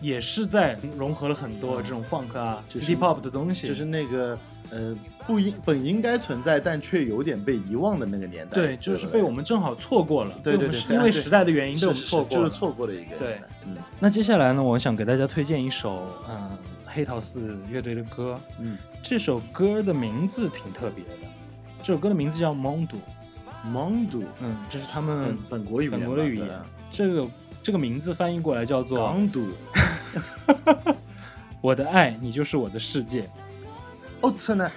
[0.00, 3.66] 也是在融合了很多这种 funk 啊、就是 city pop 的东西。
[3.66, 4.38] 就是那个
[4.70, 4.96] 呃
[5.26, 8.54] 不应本应该存在，但却有点被遗忘的那个年代。
[8.54, 10.38] 对，就是被我们正好错过了。
[10.42, 12.44] 对对因为时代的原因被我们错过了。
[12.44, 13.48] 就是错过了一个对年代。
[13.66, 16.50] 嗯那接下来呢，我想给大家推荐一首嗯
[16.94, 18.38] 黑桃四乐队的歌。
[18.58, 21.28] 嗯，这首歌的名字挺特别的，
[21.82, 22.96] 这首歌的名字叫《蒙杜》。
[23.64, 26.48] 蒙杜，嗯，这是他们本本国语言本国的语言。
[26.90, 27.28] 这个
[27.62, 29.46] 这个名字翻译过来叫做港督。
[31.62, 33.30] “我的爱，你就是我的世界
[34.20, 34.70] 哦，真的。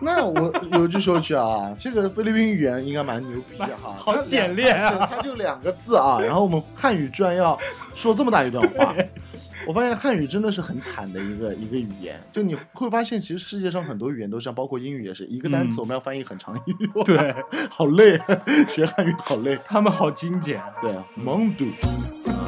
[0.00, 7.56] 那我有句说句啊，这个菲律宾语言应该蛮牛逼的哈， 好简练啊两它就两个字啊，然后我们汉语居然要
[7.94, 8.96] 说这么大一段话，
[9.66, 17.34] 我发现汉语真的是很惨的一个一个语言，就你会发现，其实世界上很多语言都这样，包括英语也是，一个单词嗯我们要翻译很长一段，对，
[17.70, 18.20] 好累，
[18.68, 20.60] 学汉语好累，”，他们好精简。
[20.80, 21.66] 对，蒙杜。
[21.66, 22.41] Saan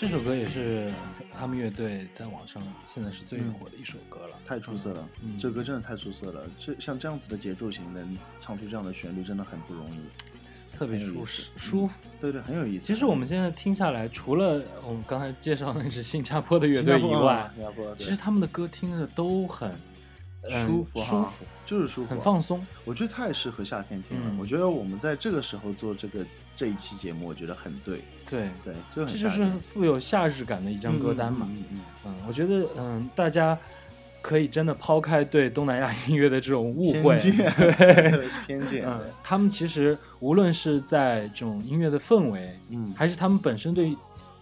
[0.00, 0.92] 这首歌也是
[1.36, 4.38] 他们乐队在网上现在是最火的一首歌了。
[4.46, 6.42] 太出色了，嗯这歌真的太出色了。
[6.56, 9.98] 这像这样子的节奏型能唱出这样的旋律，真的很不容易。
[10.76, 11.94] 特别舒适舒服。
[12.20, 12.86] 对对，很有意思。
[12.86, 19.80] 其实我们现在听下来，除了我们刚才介绍那支新加坡的乐队以外啊，新加坡其实他们的歌听着都很、嗯
[20.48, 22.64] 舒服啊舒服，就是舒服，很放松。
[22.84, 24.24] 我觉得太适合夏天听了。
[24.30, 26.24] 嗯我觉得我们在这个时候做这个
[26.56, 31.46] 这一期节目，我觉得很对，对，对，就很这就是富有夏日感的一张歌单嘛。
[31.50, 33.58] 嗯嗯嗯嗯，我觉得嗯，大家
[34.20, 37.52] 可以真的抛开对东南亚音乐的这种误会，偏见
[38.10, 43.96] 对，是偏见嗯，他们其实无论是在这种音乐的氛围，嗯还是他们本身对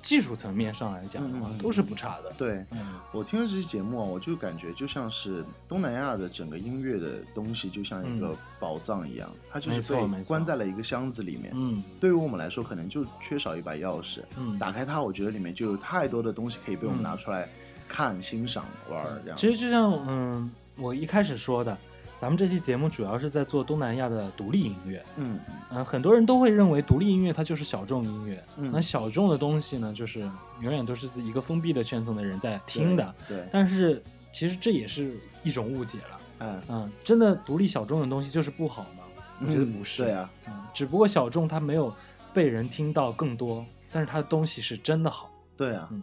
[0.07, 2.33] 技术层面上来讲的话，都是不差的。
[2.39, 11.51] 对，嗯我听了这期节目啊，我就感觉就像是东南亚的整个音乐的东西，就像一个嗯宝藏一样，它就是被关在了一个箱子里面。
[11.57, 14.21] 嗯对于我们来说，可能就缺少一把钥匙。
[14.37, 17.49] 嗯，打开它，我觉得里面就有太多的东西可以被我们拿出来
[17.89, 19.37] 看、欣赏、玩儿这样。
[19.37, 21.77] 其实就像嗯，我一开始说的，
[22.19, 25.05] 咱们这期节目主要是在做东南亚的独立音乐。
[25.17, 25.39] 嗯
[25.71, 28.43] 嗯、很多人都会认为独立音乐它就是小众音乐。
[28.57, 30.21] 嗯那小众的东西呢，就是
[30.61, 33.15] 永远都是一个封闭的圈层的人在听的。
[33.29, 34.03] 对，对但是
[34.33, 36.21] 其实这也是一种误解了。
[36.39, 39.05] 嗯，嗯，真的独立小众的东西就是不好吗？
[39.41, 40.03] 我觉得不是。
[40.05, 41.95] 对啊，嗯，只不过小众它没有
[42.33, 45.31] 被人听到更多，但是它的东西是真的好。
[45.57, 46.03] 对啊，嗯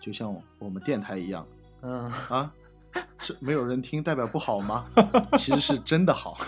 [0.00, 1.46] 就像我们电台一样
[1.82, 2.50] 嗯，啊，
[3.18, 4.86] 是没有人听代表不好吗？
[5.38, 6.36] 其实是真的好。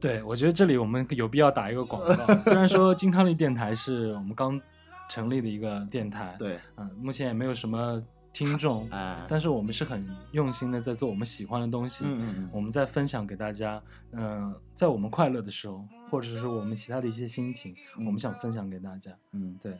[0.00, 2.34] 对，我觉得这里我们有必要打一个广告。
[2.40, 4.60] 虽然说金康利电台是我们刚
[5.08, 8.02] 成立的一个电台，，对，嗯，目前也没有什么
[8.32, 13.80] 听众，哎，但是我们是很用心的在做我们喜欢的东西，嗯嗯嗯我们在分享给大家。
[14.10, 19.12] 嗯、在我们快乐的时候，或者是我们其他的一些心情，嗯我们想分享给大家。
[19.32, 19.78] 嗯，对，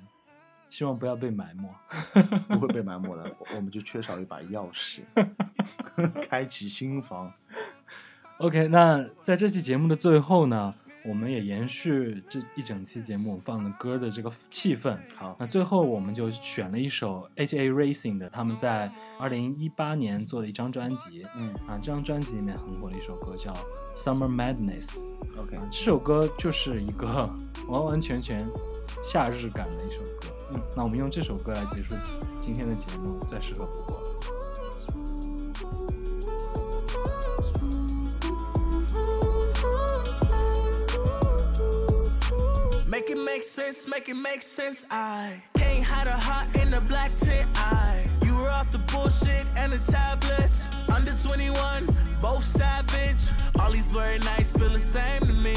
[0.73, 1.69] 希望不要被埋没。
[2.49, 5.01] 不会被埋没的，我们就缺少一把钥匙，
[6.27, 7.31] 开启心房。
[8.39, 10.75] OK，那在这期节目的最后呢，
[11.05, 14.97] 我们也延续这一整期节目我放的歌的这个气氛。
[15.15, 17.71] 好，那最后我们就选了一首 H.A.
[17.71, 18.91] Racing 的，他们在
[19.21, 21.23] 二零一八年做的一张专辑。
[21.37, 23.53] 嗯啊，这张专辑里面很火的一首歌叫
[23.95, 24.87] 《Summer Madness》。
[25.39, 27.29] ，OK，啊，这首歌就是一个
[27.69, 28.49] 完完全全
[29.05, 30.42] 夏日感的一首歌。
[30.51, 31.95] 嗯，那我们用这首歌来结束
[32.41, 34.03] 今天的节目，再适合不过了。
[42.87, 44.85] Make it make sense, make it make sense.
[44.91, 47.47] I can't hide a heart in the black tent.
[47.55, 48.12] I you were
[48.53, 50.69] off the bullshit and the tablets.
[50.89, 53.23] Under 21, both savage.
[53.59, 55.57] All these blurry nights feel the same to me.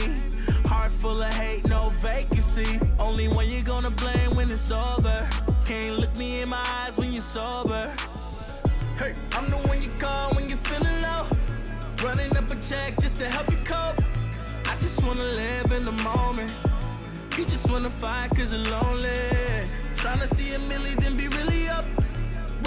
[0.66, 2.80] Heart full of hate, no vacancy.
[2.98, 5.28] Only one you're gonna blame when it's over.
[5.66, 7.94] Can't look me in my eyes when you're sober.
[8.98, 11.26] Hey, I'm the one you call when you're feeling low.
[12.04, 14.02] Running up a check just to help you cope.
[14.66, 16.52] I just wanna live in the moment.
[17.38, 19.10] You just wanna fight cause you're lonely.
[19.96, 21.86] Tryna see a milli, then be really up.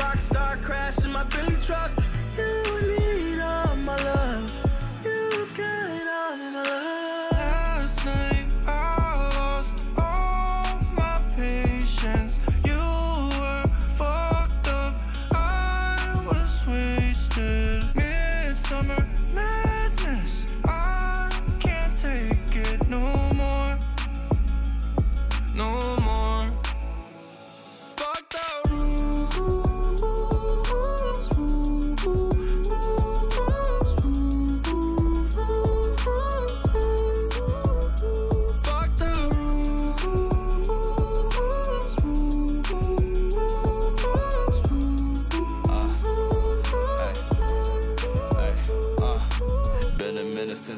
[0.09, 1.93] Rockstar crash in my Billy truck.
[2.35, 4.68] You need all my love.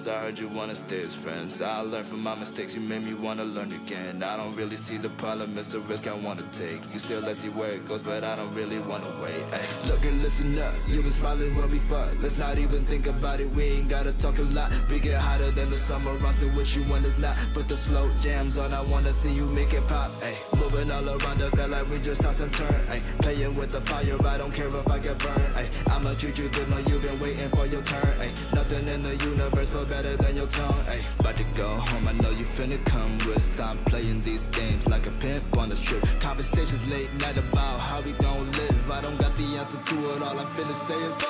[0.01, 1.61] Since I heard you wanna stay as friends.
[1.61, 4.23] I learned from my mistakes, you made me wanna learn again.
[4.23, 6.81] I don't really see the problem, it's a risk I wanna take.
[6.95, 9.45] You still let's see where it goes, but I don't really wanna wait.
[9.53, 12.09] Ay, look and listen up, you been smiling when we fuck.
[12.23, 14.73] Let's not even think about it, we ain't gotta talk a lot.
[14.91, 17.37] We get hotter than the summer, I'm still with you when it's not.
[17.53, 20.11] Put the slow jams on, I wanna see you make it pop.
[20.23, 22.81] Ay, moving all around the bed like we just toss and turn.
[22.89, 25.55] Ay, playing with the fire, I don't care if I get burned.
[25.55, 28.15] Ay, I'ma treat you good, no, you've been waiting for your turn.
[28.19, 30.81] Ay, nothing in the universe feel better than your tongue.
[30.89, 33.61] Ay, about to go home, I know you finna come with.
[33.61, 36.05] I'm playing these games like a pimp on the strip.
[36.21, 38.91] Conversations late night about how we gon' live.
[38.91, 41.30] I don't got the answer to it, all I'm finna say is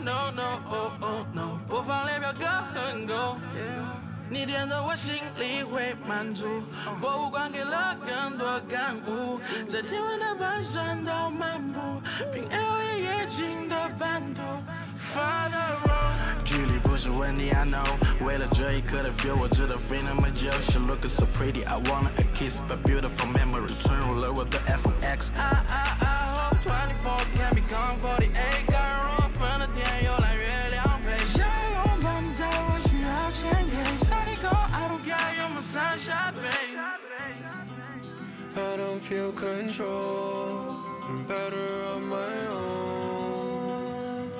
[0.00, 3.36] No No Oh Oh No，播放列表歌很够。
[4.28, 6.62] 你点的我心里会满足，
[7.00, 9.38] 博物馆给了更多感悟，
[9.68, 12.00] 在天文的盘算到漫步，
[12.32, 14.40] 凭 LA 夜景的版图。
[14.98, 17.84] Father Road，距离不是问题，I know。
[18.24, 20.50] 为了这一刻的 feel，我知道飞那么久。
[20.62, 25.30] She looking so pretty，I wanna kiss，but beautiful memory 存入了我的 FX。
[25.36, 28.71] I I I hope 24 can become 48，
[39.02, 40.76] feel control.
[41.08, 44.30] I'm better on my own.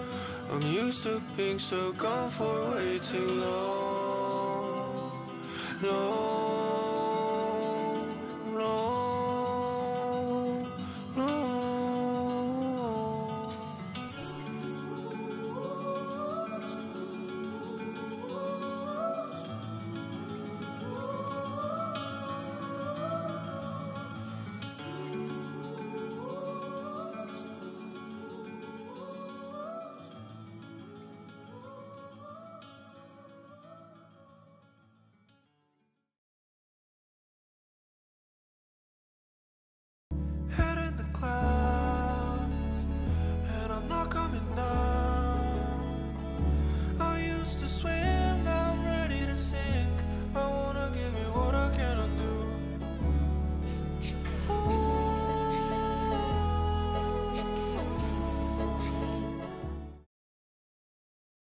[0.53, 5.27] I'm used to being so gone for way too long.
[5.83, 6.53] Long,
[8.55, 9.02] long.